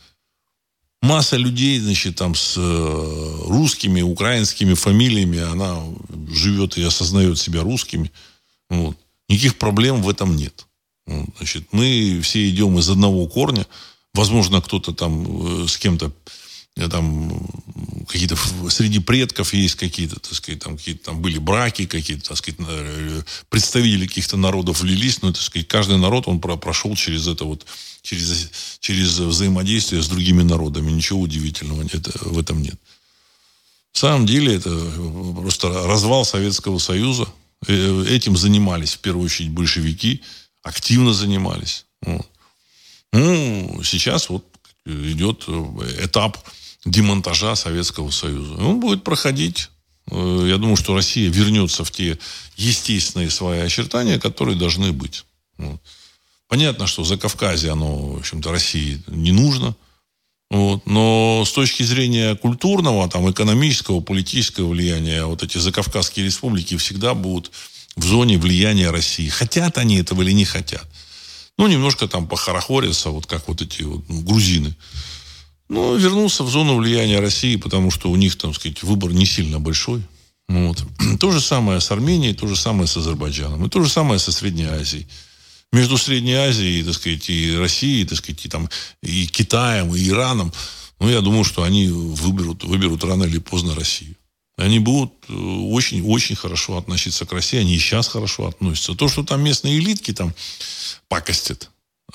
[1.02, 5.78] Масса людей, значит, там с э, русскими, украинскими фамилиями, она
[6.30, 8.10] живет и осознает себя русскими.
[8.70, 8.96] Вот.
[9.32, 10.66] Никаких проблем в этом нет.
[11.06, 13.66] Значит, мы все идем из одного корня.
[14.12, 16.12] Возможно, кто-то там э, с кем-то
[16.76, 17.32] э, там
[18.08, 18.36] какие-то
[18.68, 23.22] среди предков есть какие-то, так сказать, там какие-то там были браки, какие-то, так сказать, э,
[23.48, 27.64] представители каких-то народов влились, но, так сказать, каждый народ, он прошел через это вот,
[28.02, 30.90] через, через взаимодействие с другими народами.
[30.90, 32.78] Ничего удивительного это, в этом нет.
[33.92, 34.70] В самом деле это
[35.40, 37.26] просто развал Советского Союза.
[37.66, 40.22] Этим занимались в первую очередь большевики,
[40.62, 41.86] активно занимались.
[42.02, 42.26] Вот.
[43.12, 44.44] Ну, сейчас вот
[44.84, 45.48] идет
[46.00, 46.38] этап
[46.84, 48.54] демонтажа Советского Союза.
[48.54, 49.70] Он будет проходить.
[50.10, 52.18] Э, я думаю, что Россия вернется в те
[52.56, 55.24] естественные свои очертания, которые должны быть.
[55.58, 55.80] Вот.
[56.48, 59.74] Понятно, что за Кавказе оно, в общем-то, России не нужно.
[60.53, 60.82] Вот.
[60.84, 67.50] Но с точки зрения культурного, там, экономического, политического влияния, вот эти закавказские республики всегда будут
[67.96, 69.30] в зоне влияния России.
[69.30, 70.84] Хотят они этого или не хотят.
[71.57, 74.76] Ну, немножко там похорохорятся, вот как вот эти вот, ну, грузины.
[75.70, 79.59] Ну, вернулся в зону влияния России, потому что у них, там, сказать, выбор не сильно
[79.59, 80.03] большой.
[80.48, 80.84] Вот.
[81.18, 83.64] То же самое с Арменией, то же самое с Азербайджаном.
[83.64, 85.07] И то же самое со Средней Азией.
[85.72, 88.68] Между Средней Азией, так сказать, и Россией, так сказать, и, там,
[89.02, 90.52] и Китаем, и Ираном,
[91.00, 94.16] ну, я думаю, что они выберут, выберут рано или поздно Россию.
[94.56, 97.58] Они будут очень-очень э, хорошо относиться к России.
[97.58, 98.94] Они и сейчас хорошо относятся.
[98.94, 100.34] То, что там местные элитки там
[101.08, 101.70] пакостят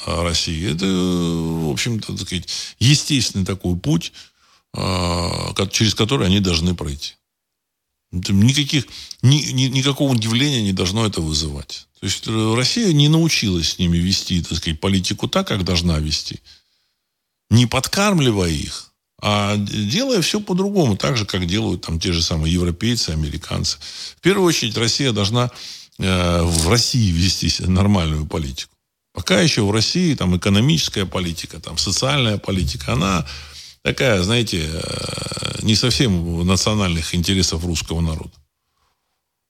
[0.05, 2.47] России, это, в общем-то, так сказать,
[2.79, 4.13] естественный такой путь,
[4.73, 7.15] а, через который они должны пройти.
[8.29, 8.85] Никаких,
[9.21, 11.87] ни, ни, никакого удивления не должно это вызывать.
[11.99, 15.97] То есть э, Россия не научилась с ними вести, так сказать, политику так, как должна
[15.99, 16.39] вести.
[17.49, 22.53] Не подкармливая их, а делая все по-другому, так же, как делают там те же самые
[22.53, 23.77] европейцы, американцы.
[24.17, 25.49] В первую очередь Россия должна
[25.97, 28.73] э, в России вести нормальную политику.
[29.13, 33.25] Пока еще в России там экономическая политика, там социальная политика, она
[33.81, 38.33] такая, знаете, э, не совсем национальных интересов русского народа.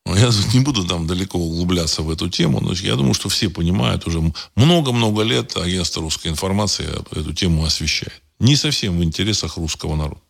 [0.06, 4.08] Я не буду там далеко углубляться в эту тему, но я думаю, что все понимают
[4.08, 4.22] уже
[4.56, 10.22] много-много лет агентство русской информации эту тему освещает не совсем в интересах русского народа.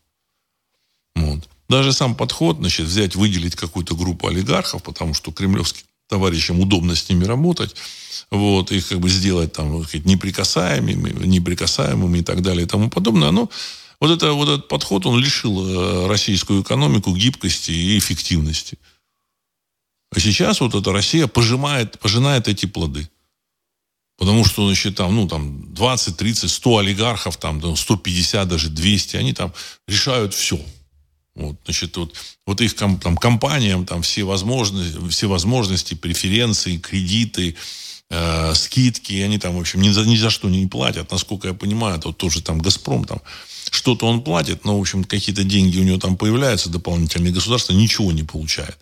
[1.15, 1.49] Вот.
[1.69, 7.09] Даже сам подход, значит, взять, выделить какую-то группу олигархов, потому что кремлевским товарищам удобно с
[7.09, 7.75] ними работать,
[8.31, 13.49] вот, их как бы сделать там неприкасаемыми, неприкасаемыми и так далее и тому подобное, оно,
[13.99, 18.77] вот, это, вот этот подход, он лишил э, российскую экономику гибкости и эффективности.
[20.11, 23.09] А сейчас вот эта Россия пожимает, пожинает эти плоды.
[24.17, 29.33] Потому что, значит, там, ну, там 20, 30, 100 олигархов, там, 150, даже 200, они
[29.33, 29.53] там
[29.87, 30.59] решают все.
[31.35, 32.15] Вот, значит, вот,
[32.47, 37.55] вот их там, компаниям там все возможности, все возможности, преференции, кредиты,
[38.09, 41.11] э, скидки, они там, в общем, ни за, ни за что не платят.
[41.11, 43.21] Насколько я понимаю, вот тоже там «Газпром», там,
[43.71, 48.11] что-то он платит, но, в общем, какие-то деньги у него там появляются дополнительные, государство ничего
[48.11, 48.77] не получает.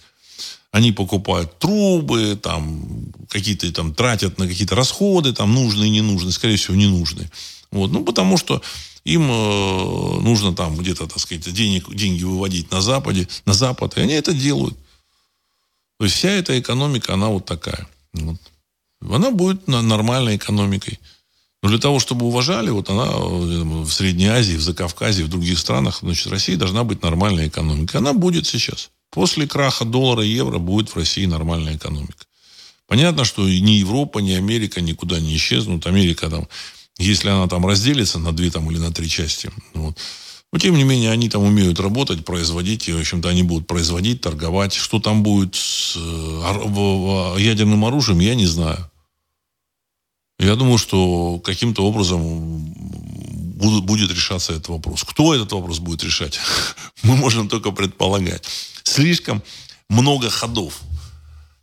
[0.72, 2.86] Они покупают трубы, там,
[3.30, 7.32] какие-то там тратят на какие-то расходы, там, нужные, ненужные, скорее всего, ненужные.
[7.72, 7.92] Вот.
[7.92, 8.62] Ну, потому что
[9.06, 14.02] им э, нужно там где-то, так сказать, денег, деньги выводить на Западе, на Запад, и
[14.02, 14.76] они это делают.
[15.98, 17.88] То есть вся эта экономика, она вот такая.
[18.14, 18.38] Вот.
[19.02, 21.00] Она будет нормальной экономикой.
[21.66, 25.58] Но для того, чтобы уважали, вот она э, в Средней Азии, в Закавказье, в других
[25.58, 27.96] странах, значит, Россия должна быть нормальной экономикой.
[27.96, 28.92] Она будет сейчас.
[29.10, 32.26] После краха доллара и евро будет в России нормальная экономика.
[32.86, 35.88] Понятно, что ни Европа, ни Америка никуда не исчезнут.
[35.88, 36.48] Америка там,
[37.00, 39.98] если она там разделится на две там, или на три части, вот,
[40.54, 44.22] но, тем не менее, они там умеют работать, производить, и, в общем-то, они будут производить,
[44.22, 44.76] торговать.
[44.76, 48.88] Что там будет с э, ядерным оружием, я не знаю.
[50.40, 52.74] Я думаю, что каким-то образом
[53.82, 55.04] будет решаться этот вопрос.
[55.04, 56.40] Кто этот вопрос будет решать?
[57.04, 58.44] Мы можем только предполагать.
[58.84, 59.42] Слишком
[59.90, 60.82] много ходов.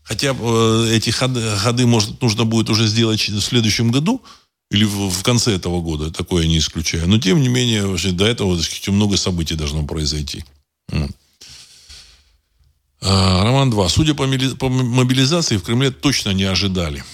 [0.02, 4.22] Хотя э, эти ходы, ходы, может, нужно будет уже сделать в следующем году
[4.70, 6.10] или в, в конце этого года.
[6.10, 7.08] Такое не исключаю.
[7.08, 10.44] Но, тем не менее, до этого сказать, много событий должно произойти.
[13.00, 13.88] А, Роман 2.
[13.88, 17.04] Судя по мобилизации, в Кремле точно не ожидали.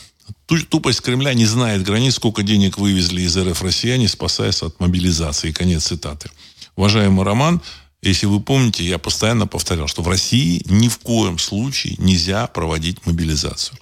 [0.48, 5.52] Тупость Кремля не знает границ, сколько денег вывезли из РФ россияне, спасаясь от мобилизации.
[5.52, 6.30] Конец цитаты.
[6.74, 7.60] Уважаемый Роман,
[8.00, 13.04] если вы помните, я постоянно повторял, что в России ни в коем случае нельзя проводить
[13.04, 13.76] мобилизацию.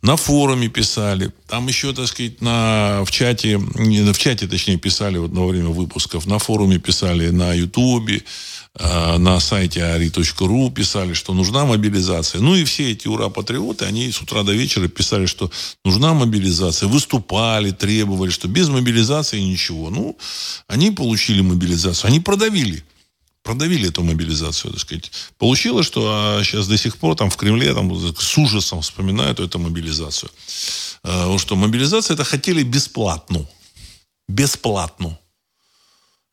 [0.00, 5.30] На форуме писали, там еще, так сказать, на, в чате, в чате, точнее, писали вот
[5.30, 8.24] во время выпусков, на форуме писали, на Ютубе,
[8.78, 12.40] на сайте ari.ru писали, что нужна мобилизация.
[12.40, 15.50] Ну и все эти ура-патриоты, они с утра до вечера писали, что
[15.84, 19.90] нужна мобилизация, выступали, требовали, что без мобилизации ничего.
[19.90, 20.16] Ну,
[20.68, 22.82] они получили мобилизацию, они продавили
[23.42, 25.10] продавили эту мобилизацию, так сказать.
[25.38, 29.58] Получилось, что а сейчас до сих пор там в Кремле там, с ужасом вспоминают эту
[29.58, 30.30] мобилизацию.
[31.02, 33.44] А, что мобилизация это хотели бесплатно.
[34.28, 35.18] Бесплатно.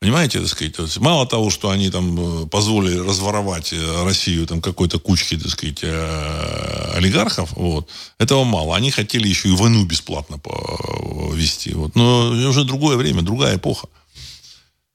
[0.00, 4.46] Понимаете, так сказать, то есть, мало того, что они там э, позволили разворовать э, Россию
[4.46, 7.86] там какой-то кучки, так сказать, э, олигархов, вот,
[8.18, 8.74] этого мало.
[8.74, 10.40] Они хотели еще и войну бесплатно
[11.34, 11.74] вести.
[11.74, 11.96] Вот.
[11.96, 13.88] Но уже другое время, другая эпоха.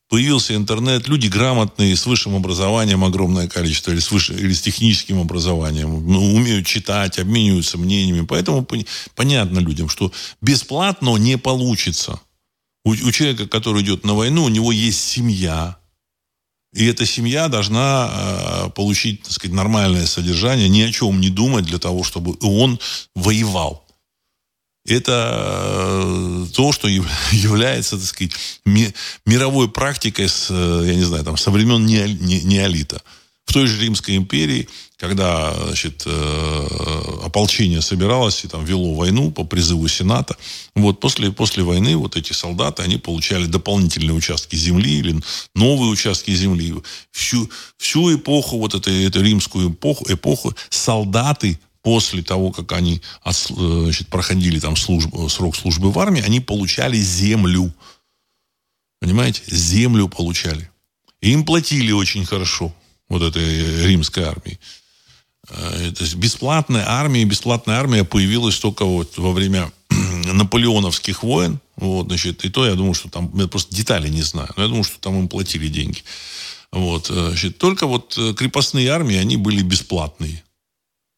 [0.09, 5.19] Появился интернет, люди грамотные, с высшим образованием огромное количество, или с, выше, или с техническим
[5.19, 8.25] образованием, ну, умеют читать, обмениваются мнениями.
[8.25, 8.67] Поэтому
[9.13, 12.19] понятно людям, что бесплатно не получится.
[12.86, 15.77] У, у человека, который идет на войну, у него есть семья.
[16.73, 21.65] И эта семья должна э, получить, так сказать, нормальное содержание, ни о чем не думать
[21.65, 22.79] для того, чтобы он
[23.15, 23.83] воевал.
[24.86, 26.88] Это э, то, что
[27.31, 28.33] является, так сказать,
[28.65, 28.93] ми,
[29.25, 33.01] мировой практикой с, э, я не знаю, там, со времен неолита.
[33.45, 34.67] В той же Римской империи
[34.97, 40.37] когда значит, э, ополчение собиралось и там вело войну по призыву Сената,
[40.73, 45.19] вот после, после войны вот эти солдаты, они получали дополнительные участки земли или
[45.53, 46.75] новые участки земли.
[47.11, 54.07] Всю, всю эпоху, вот эту, эту римскую эпоху, эпоху солдаты после того, как они значит,
[54.07, 57.71] проходили там службу, срок службы в армии, они получали землю.
[59.01, 59.43] Понимаете?
[59.47, 60.71] Землю получали.
[61.21, 62.73] И им платили очень хорошо
[63.09, 64.59] вот этой римской армии.
[65.49, 69.71] Э, то есть бесплатная армия, бесплатная армия появилась только вот во время
[70.33, 71.59] наполеоновских войн.
[71.75, 74.69] Вот, значит, и то я думаю, что там, я просто детали не знаю, но я
[74.69, 76.03] думаю, что там им платили деньги.
[76.71, 80.43] Вот, э, значит, только вот э, крепостные армии, они были бесплатные.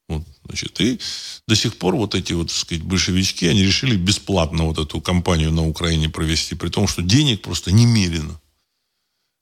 [0.09, 0.99] Вот, значит, и
[1.47, 5.51] до сих пор вот эти вот, так сказать, большевички, они решили бесплатно вот эту кампанию
[5.51, 8.39] на Украине провести, при том, что денег просто немерено.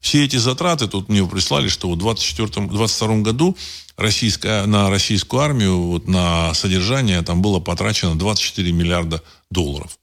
[0.02, 3.58] Все эти затраты, тут мне прислали, что в 2022 году
[3.98, 9.98] российская, на российскую армию, вот, на содержание там было потрачено 24 миллиарда долларов.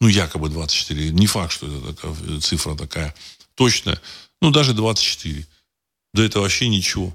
[0.00, 1.10] Ну, якобы 24.
[1.10, 3.14] Не факт, что это такая цифра такая
[3.54, 4.00] точная.
[4.40, 5.46] Ну, даже 24.
[6.14, 7.14] Да это вообще ничего.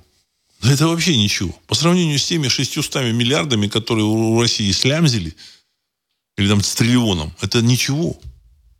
[0.61, 1.57] Да это вообще ничего.
[1.67, 5.35] По сравнению с теми 600 миллиардами, которые у России слямзили,
[6.37, 8.19] или там с триллионом, это ничего.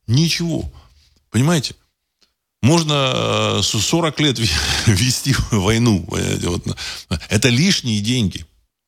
[0.08, 0.72] Ничего.
[1.30, 1.76] Понимаете?
[2.62, 4.40] Можно 40 э, лет
[4.88, 6.08] вести войну.
[7.30, 8.46] Это лишние деньги.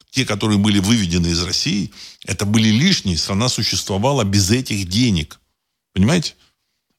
[0.09, 1.91] Те, которые были выведены из России,
[2.26, 3.17] это были лишние.
[3.17, 5.39] Страна существовала без этих денег.
[5.93, 6.36] Понимаете?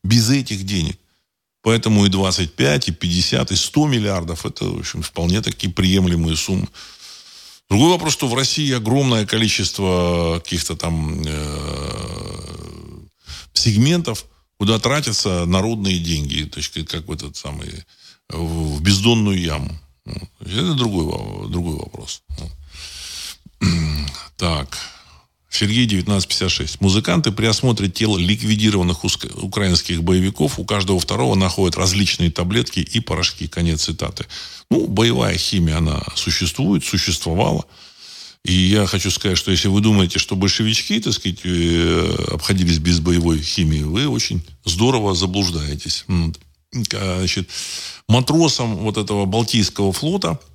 [0.03, 0.99] Без этих денег.
[1.63, 6.69] Поэтому и 25, и 50, и 100 миллиардов– это, в общем, вполне такие приемлемые суммы.
[7.69, 12.99] Другой вопрос, что в России огромное количество каких-то там э,
[13.55, 14.27] сегментов,
[14.63, 17.69] куда тратятся народные деньги, то есть как в этот самый
[18.29, 19.77] в бездонную яму.
[20.39, 22.23] Это другой, другой вопрос.
[24.37, 24.79] Так.
[25.51, 26.81] Сергей 1956.
[26.81, 33.49] Музыканты при осмотре тела ликвидированных украинских боевиков у каждого второго находят различные таблетки и порошки.
[33.49, 34.27] Конец цитаты.
[34.71, 37.65] Ну, боевая химия, она существует, существовала.
[38.45, 42.99] И я хочу сказать, что если вы думаете, что большевички, так сказать, э, обходились без
[42.99, 46.05] боевой химии, вы очень здорово заблуждаетесь.
[46.73, 47.49] Значит,
[48.09, 50.41] матросам вот этого Балтийского флота–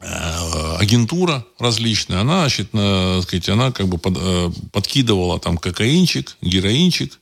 [0.00, 7.18] агентура различная, она, значит, на, сказать, она как бы под, э, подкидывала там кокаинчик, героинчик,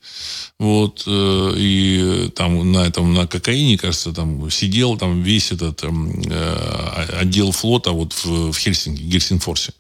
[0.60, 5.82] вот, э, и там на этом, на кокаине, кажется, там сидел там весь этот
[7.20, 9.72] отдел флота вот в, в Хельсинки, Гельсинфорсе.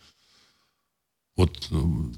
[1.36, 1.68] Вот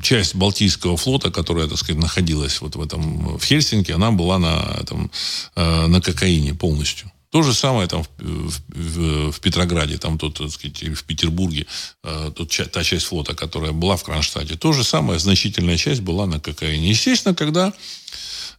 [0.00, 4.78] часть Балтийского флота, которая, так сказать, находилась вот в этом, в Хельсинки, она была на,
[4.80, 5.10] этом,
[5.54, 7.12] на кокаине полностью.
[7.30, 11.66] То же самое там в, в, в Петрограде, там тут, так сказать, в Петербурге,
[12.02, 14.56] э, тут та часть флота, которая была в Кронштадте.
[14.56, 16.90] То же самое, значительная часть была на кокаине.
[16.90, 17.72] Естественно, когда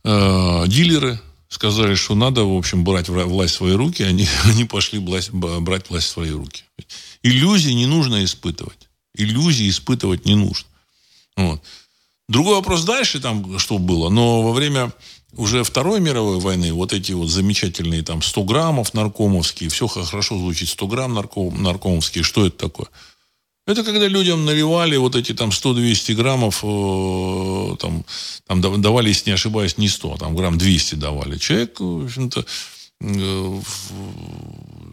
[0.04, 1.20] э, дилеры
[1.50, 5.90] сказали, что надо, в общем, брать власть в свои руки, они, они пошли власть, брать
[5.90, 6.64] власть в свои руки.
[7.24, 8.88] Иллюзии не нужно испытывать.
[9.14, 10.68] Иллюзии испытывать не нужно.
[11.36, 11.62] Вот.
[12.30, 14.94] Другой вопрос дальше, там, что было, но во время
[15.38, 20.70] уже Второй мировой войны вот эти вот замечательные там 100 граммов наркомовские, все хорошо звучит,
[20.70, 22.88] 100 грамм нарком, наркомовские, что это такое?
[23.68, 28.04] Это когда людям наливали вот эти там 100-200 граммов, э, там,
[28.48, 31.38] там давали, если не ошибаюсь, не 100, а там грамм 200 давали.
[31.38, 32.46] Человек, в общем-то,
[33.02, 33.62] э,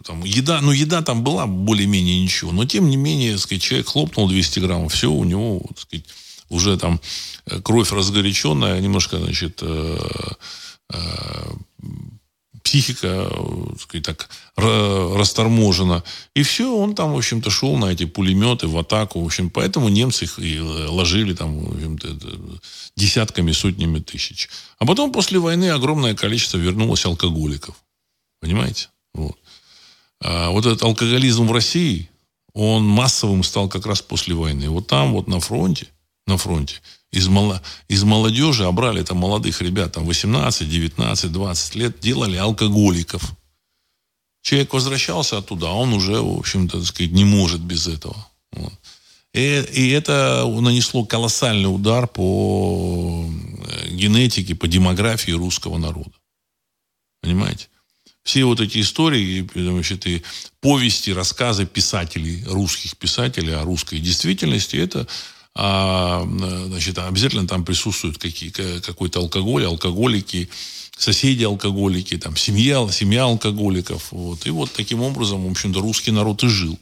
[0.05, 3.87] там, еда, ну, еда там была более-менее ничего, но тем не менее, так сказать, человек
[3.87, 6.05] хлопнул 200 граммов, все, у него, так сказать,
[6.49, 6.99] уже там
[7.45, 9.97] э, кровь разгоряченная, немножко, значит, э,
[10.91, 11.51] э,
[12.63, 13.31] психика,
[13.89, 16.03] так, так расторможена.
[16.35, 19.21] И все, он там, в общем-то, шел на эти пулеметы в атаку.
[19.21, 22.17] В общем, поэтому немцы их и ложили там, в общем-то,
[22.95, 24.49] десятками, сотнями тысяч.
[24.77, 27.75] А потом после войны огромное количество вернулось алкоголиков.
[28.39, 28.89] Понимаете?
[29.13, 29.37] Вот.
[30.21, 32.09] А вот этот алкоголизм в России,
[32.53, 34.69] он массовым стал как раз после войны.
[34.69, 35.87] Вот там, вот на фронте,
[36.29, 36.75] на фронте,
[37.11, 42.37] из, мало, из молодежи, а брали там молодых ребят, там 18, 19, 20 лет, делали
[42.37, 43.35] алкоголиков.
[44.41, 48.15] Человек возвращался оттуда, а он уже, в общем-то, сказать, не может без этого.
[48.53, 48.73] Вот.
[49.33, 53.25] И, и это нанесло колоссальный удар по
[53.67, 56.11] э, генетике, по демографии русского народа.
[57.21, 57.67] Понимаете?
[58.23, 60.23] Все вот эти истории, значит, и
[60.61, 65.07] повести, рассказы писателей, русских писателей о русской действительности, это
[65.61, 66.25] а,
[66.67, 70.49] значит, обязательно там присутствуют какие, какой-то алкоголь, алкоголики,
[70.97, 74.07] соседи алкоголики, там, семья, семья алкоголиков.
[74.11, 74.45] Вот.
[74.45, 76.79] И вот таким образом, в общем-то, русский народ и жил.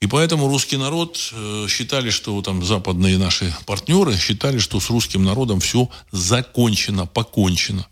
[0.00, 5.22] И поэтому русский народ э, считали, что там западные наши партнеры считали, что с русским
[5.22, 7.86] народом все закончено, покончено.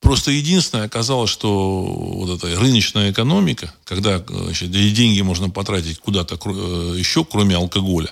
[0.00, 6.94] Просто единственное оказалось, что вот эта рыночная экономика, когда значит, деньги можно потратить куда-то э,
[6.98, 8.10] еще, кроме алкоголя,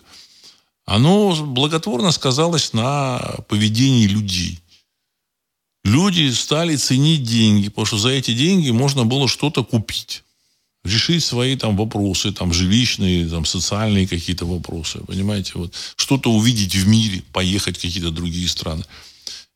[0.88, 3.18] оно благотворно сказалось на
[3.48, 4.58] поведении людей.
[5.84, 10.24] Люди стали ценить деньги, потому что за эти деньги можно было что-то купить
[10.84, 16.88] решить свои там вопросы, там жилищные, там социальные какие-то вопросы, понимаете, вот что-то увидеть в
[16.88, 18.84] мире, поехать в какие-то другие страны.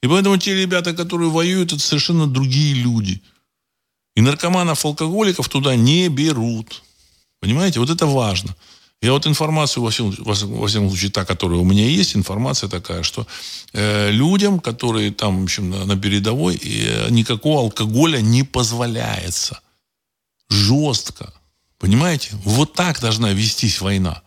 [0.02, 3.22] И поэтому те ребята, которые воюют, это совершенно другие люди.
[4.16, 6.82] И наркоманов, алкоголиков туда не берут.
[7.40, 8.54] Понимаете, вот это важно.
[9.02, 13.02] Я вот информацию, во всем, во всяком случае, та, которая у меня есть, информация такая,
[13.02, 13.26] что
[13.72, 19.60] э, людям, которые там, в общем, на, на передовой, э, никакого алкоголя не позволяется–
[20.52, 21.32] жестко.
[21.78, 22.30] Понимаете?
[22.44, 24.22] Вот так должна вестись война.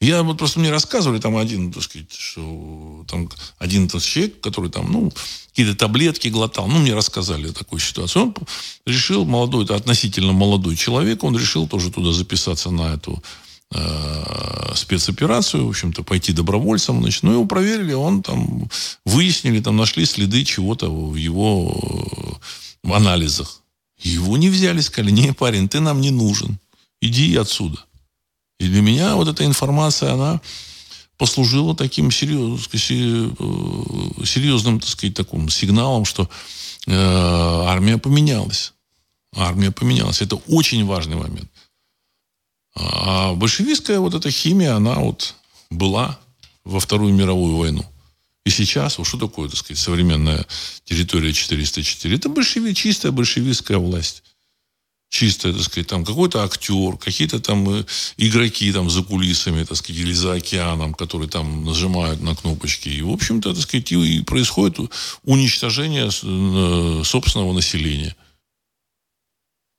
[0.00, 4.70] Я вот просто мне рассказывали там один, так сказать, что там один этот человек, который
[4.70, 5.12] там, ну,
[5.48, 8.24] какие-то таблетки глотал, ну, мне рассказали такую ситуацию.
[8.24, 8.34] Он
[8.84, 13.22] решил, молодой, это относительно молодой человек, он решил тоже туда записаться на эту
[14.76, 18.68] спецоперацию, в общем-то, пойти добровольцем, значит, ну, его проверили, он там,
[19.04, 22.40] выяснили, там, нашли следы чего-то в его
[22.82, 23.62] э, анализах.
[23.98, 26.58] Его не взяли, сказали, не, парень, ты нам не нужен.
[27.00, 27.78] Иди отсюда.
[28.58, 30.40] И для меня вот эта информация, она
[31.16, 36.28] послужила таким серьезным, э, серьезным так сказать, таким сигналом, что
[36.86, 38.72] э, армия поменялась.
[39.36, 40.22] Армия поменялась.
[40.22, 41.50] Это очень важный момент.
[42.76, 45.34] А большевистская вот эта химия, она вот
[45.70, 46.18] была
[46.64, 47.84] во Вторую мировую войну.
[48.44, 50.46] И сейчас, вот что такое, так сказать, современная
[50.84, 52.14] территория 404?
[52.14, 54.22] Это большеви, чистая большевистская власть.
[55.08, 57.84] Чистая, так сказать, там какой-то актер, какие-то там э,
[58.16, 62.88] игроки там за кулисами, так сказать, или за океаном, которые там нажимают на кнопочки.
[62.88, 64.90] И, в общем-то, так сказать, и происходит
[65.22, 68.16] уничтожение э, собственного населения.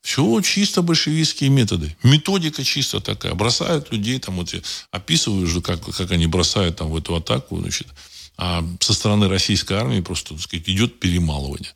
[0.06, 1.98] Все чисто большевистские методы.
[2.04, 3.34] Методика чисто такая.
[3.34, 4.54] Бросают людей, там, вот,
[4.92, 7.60] описывают же, как, как они бросают там, в эту атаку.
[7.60, 7.88] Значит,
[8.38, 11.74] а со стороны российской армии просто, так сказать, идет перемалывание.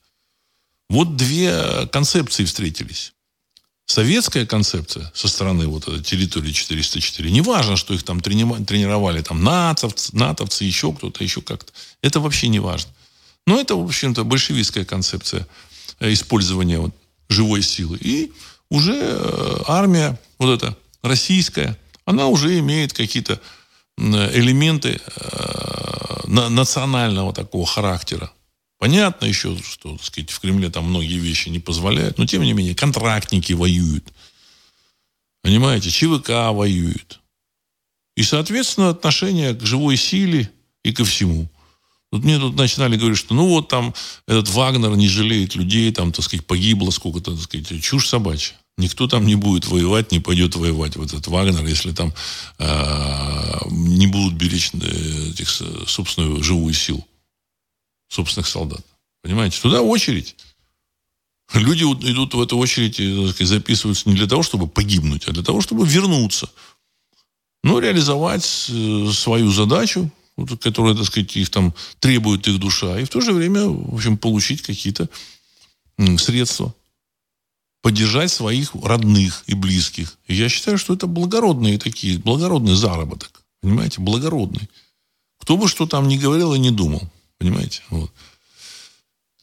[0.92, 3.14] Вот две концепции встретились.
[3.88, 10.16] Советская концепция со стороны вот этой территории 404, неважно, что их там тренировали, там натовцы,
[10.16, 11.74] натовцы еще кто-то, еще как-то.
[12.04, 12.92] Это вообще не важно.
[13.48, 15.48] Но это, в общем-то, большевистская концепция
[16.00, 16.94] э, использования вот
[17.30, 17.98] живой силы.
[18.02, 18.32] И
[18.70, 23.40] уже э, армия, вот эта российская, она уже имеет какие-то
[23.98, 28.32] элементы э, национального такого характера.
[28.80, 32.54] Понятно еще, что так сказать, в Кремле там многие вещи не позволяют, но тем не
[32.54, 34.06] менее контрактники воюют.
[35.42, 37.20] Понимаете, ЧВК воюет.
[38.16, 40.50] И, соответственно, отношение к живой силе
[40.84, 41.50] и ко всему.
[42.12, 43.94] Вот мне тут начинали говорить, что ну вот там
[44.28, 48.56] этот Вагнер не жалеет людей, там, так сказать, погибло сколько-то, так сказать, чушь собачья.
[48.78, 52.14] Никто там не будет воевать, не пойдет воевать в этот Вагнер, если там
[52.58, 57.06] э, не будут беречь э, этих, собственную живую силу,
[58.08, 58.82] собственных солдат.
[59.22, 59.60] Понимаете?
[59.62, 60.36] Туда очередь.
[61.54, 65.44] Люди идут в эту очередь и сказать, записываются не для того, чтобы погибнуть, а для
[65.44, 66.50] того, чтобы вернуться.
[67.64, 70.10] Ну, реализовать э, свою задачу,
[70.62, 74.18] которая, так сказать, их там требует их душа, и в то же время, в общем,
[74.18, 75.10] получить какие-то
[76.18, 76.74] средства.
[77.82, 80.18] поддержать своих родных и близких.
[80.28, 83.42] И я считаю, что это благородные такие, благородный заработок.
[83.62, 84.70] Понимаете, благородный.
[85.40, 87.02] Кто бы что там ни говорил и не думал.
[87.38, 87.82] Понимаете?
[87.90, 88.12] Вот.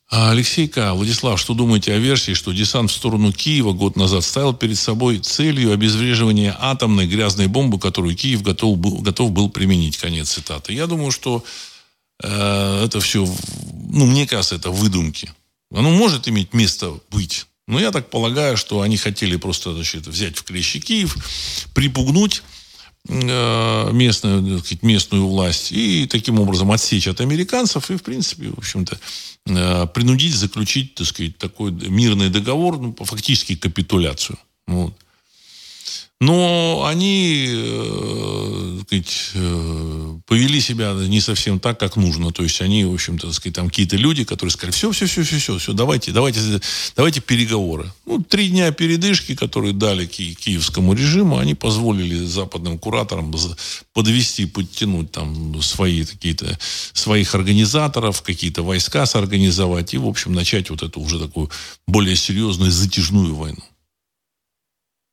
[0.09, 0.93] А Алексей К.
[0.95, 5.19] Владислав, что думаете о версии, что десант в сторону Киева год назад ставил перед собой
[5.19, 9.97] целью обезвреживания атомной грязной бомбы, которую Киев готов был, готов был применить?
[9.97, 10.73] Конец цитаты.
[10.73, 11.45] Я думаю, что
[12.23, 13.29] э, это все,
[13.91, 15.33] ну, мне кажется, это выдумки.
[15.75, 17.47] Оно может иметь место быть.
[17.67, 21.17] Но я так полагаю, что они хотели просто значит, взять в клещи Киев,
[21.75, 22.45] припугнуть
[23.09, 28.99] местную, сказать, местную власть и таким образом отсечь от американцев и, в принципе, в общем-то,
[29.47, 34.39] э, принудить заключить, так сказать, такой мирный договор, ну, фактически капитуляцию.
[34.67, 34.95] Вот.
[36.19, 42.31] Но они э, сказать, э, повели себя не совсем так, как нужно.
[42.33, 45.39] То есть они, в общем-то, сказать, там какие-то люди, которые сказали, все, все, все, все,
[45.39, 46.41] все, все, давайте, давайте,
[46.97, 47.93] давайте переговоры.
[48.07, 53.35] Ну, три дня передышки, которые дали ки- киевскому режиму, они позволили западным кураторам
[53.93, 56.59] подвести, подтянуть там свои какие-то
[56.93, 61.51] своих организаторов, какие-то войска соорганизовать и, в общем, начать вот эту уже такую
[61.87, 63.63] более серьезную затяжную войну.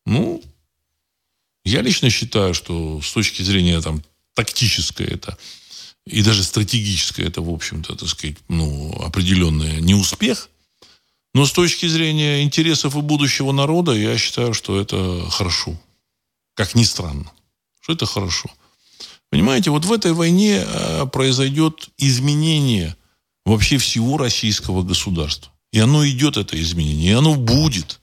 [0.05, 0.41] Ну,
[1.65, 4.03] я лично считаю, что с точки зрения там,
[4.33, 5.37] тактической это
[6.05, 10.49] и даже стратегическое это, в общем-то, так сказать, ну, определенный неуспех.
[11.33, 15.79] Но с точки зрения интересов и будущего народа, я считаю, что это хорошо.
[16.55, 17.31] Как ни странно,
[17.79, 18.51] что это хорошо.
[19.29, 22.95] Понимаете, вот в этой войне э, произойдет изменение
[23.45, 25.51] вообще всего российского государства.
[25.71, 27.99] И оно идет, это изменение, и оно будет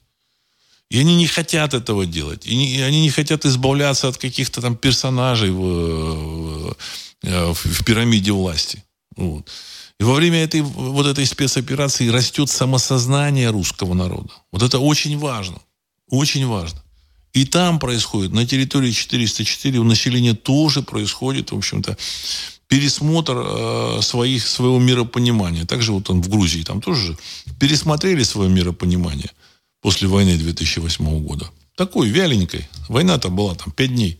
[0.91, 2.45] и они не хотят этого делать.
[2.45, 6.75] И, не, и они не хотят избавляться от каких-то там персонажей в, в,
[7.23, 8.83] в, в пирамиде власти.
[9.15, 9.49] Вот.
[10.01, 14.33] И во время этой, вот этой спецоперации растет самосознание русского народа.
[14.51, 15.61] Вот это очень важно.
[16.09, 16.83] Очень важно.
[17.31, 21.95] И там происходит, на территории 404 у населения тоже происходит, в общем-то,
[22.67, 25.65] пересмотр э, своих, своего миропонимания.
[25.65, 27.17] Также вот он в Грузии, там тоже
[27.59, 29.31] пересмотрели свое миропонимание
[29.81, 31.49] после войны 2008 года.
[31.75, 32.67] Такой, вяленькой.
[32.87, 34.19] Война-то была там пять дней.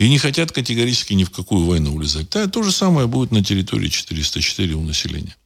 [0.00, 2.28] И не хотят категорически ни в какую войну улезать.
[2.30, 5.36] Да, то же самое будет на территории 404 у населения.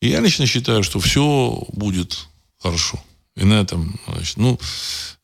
[0.00, 2.26] Я лично считаю, что все будет
[2.58, 3.02] хорошо.
[3.36, 4.58] И на этом, значит, ну,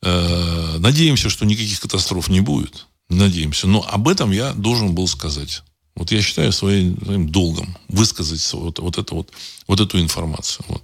[0.01, 2.87] э, надеемся, что никаких катастроф не будет.
[3.09, 3.67] Надеемся.
[3.67, 5.63] Но об этом я должен был сказать.
[5.95, 9.31] Вот я считаю своим, своим долгом высказать вот, вот, это вот,
[9.67, 10.65] вот эту информацию.
[10.69, 10.83] Вот.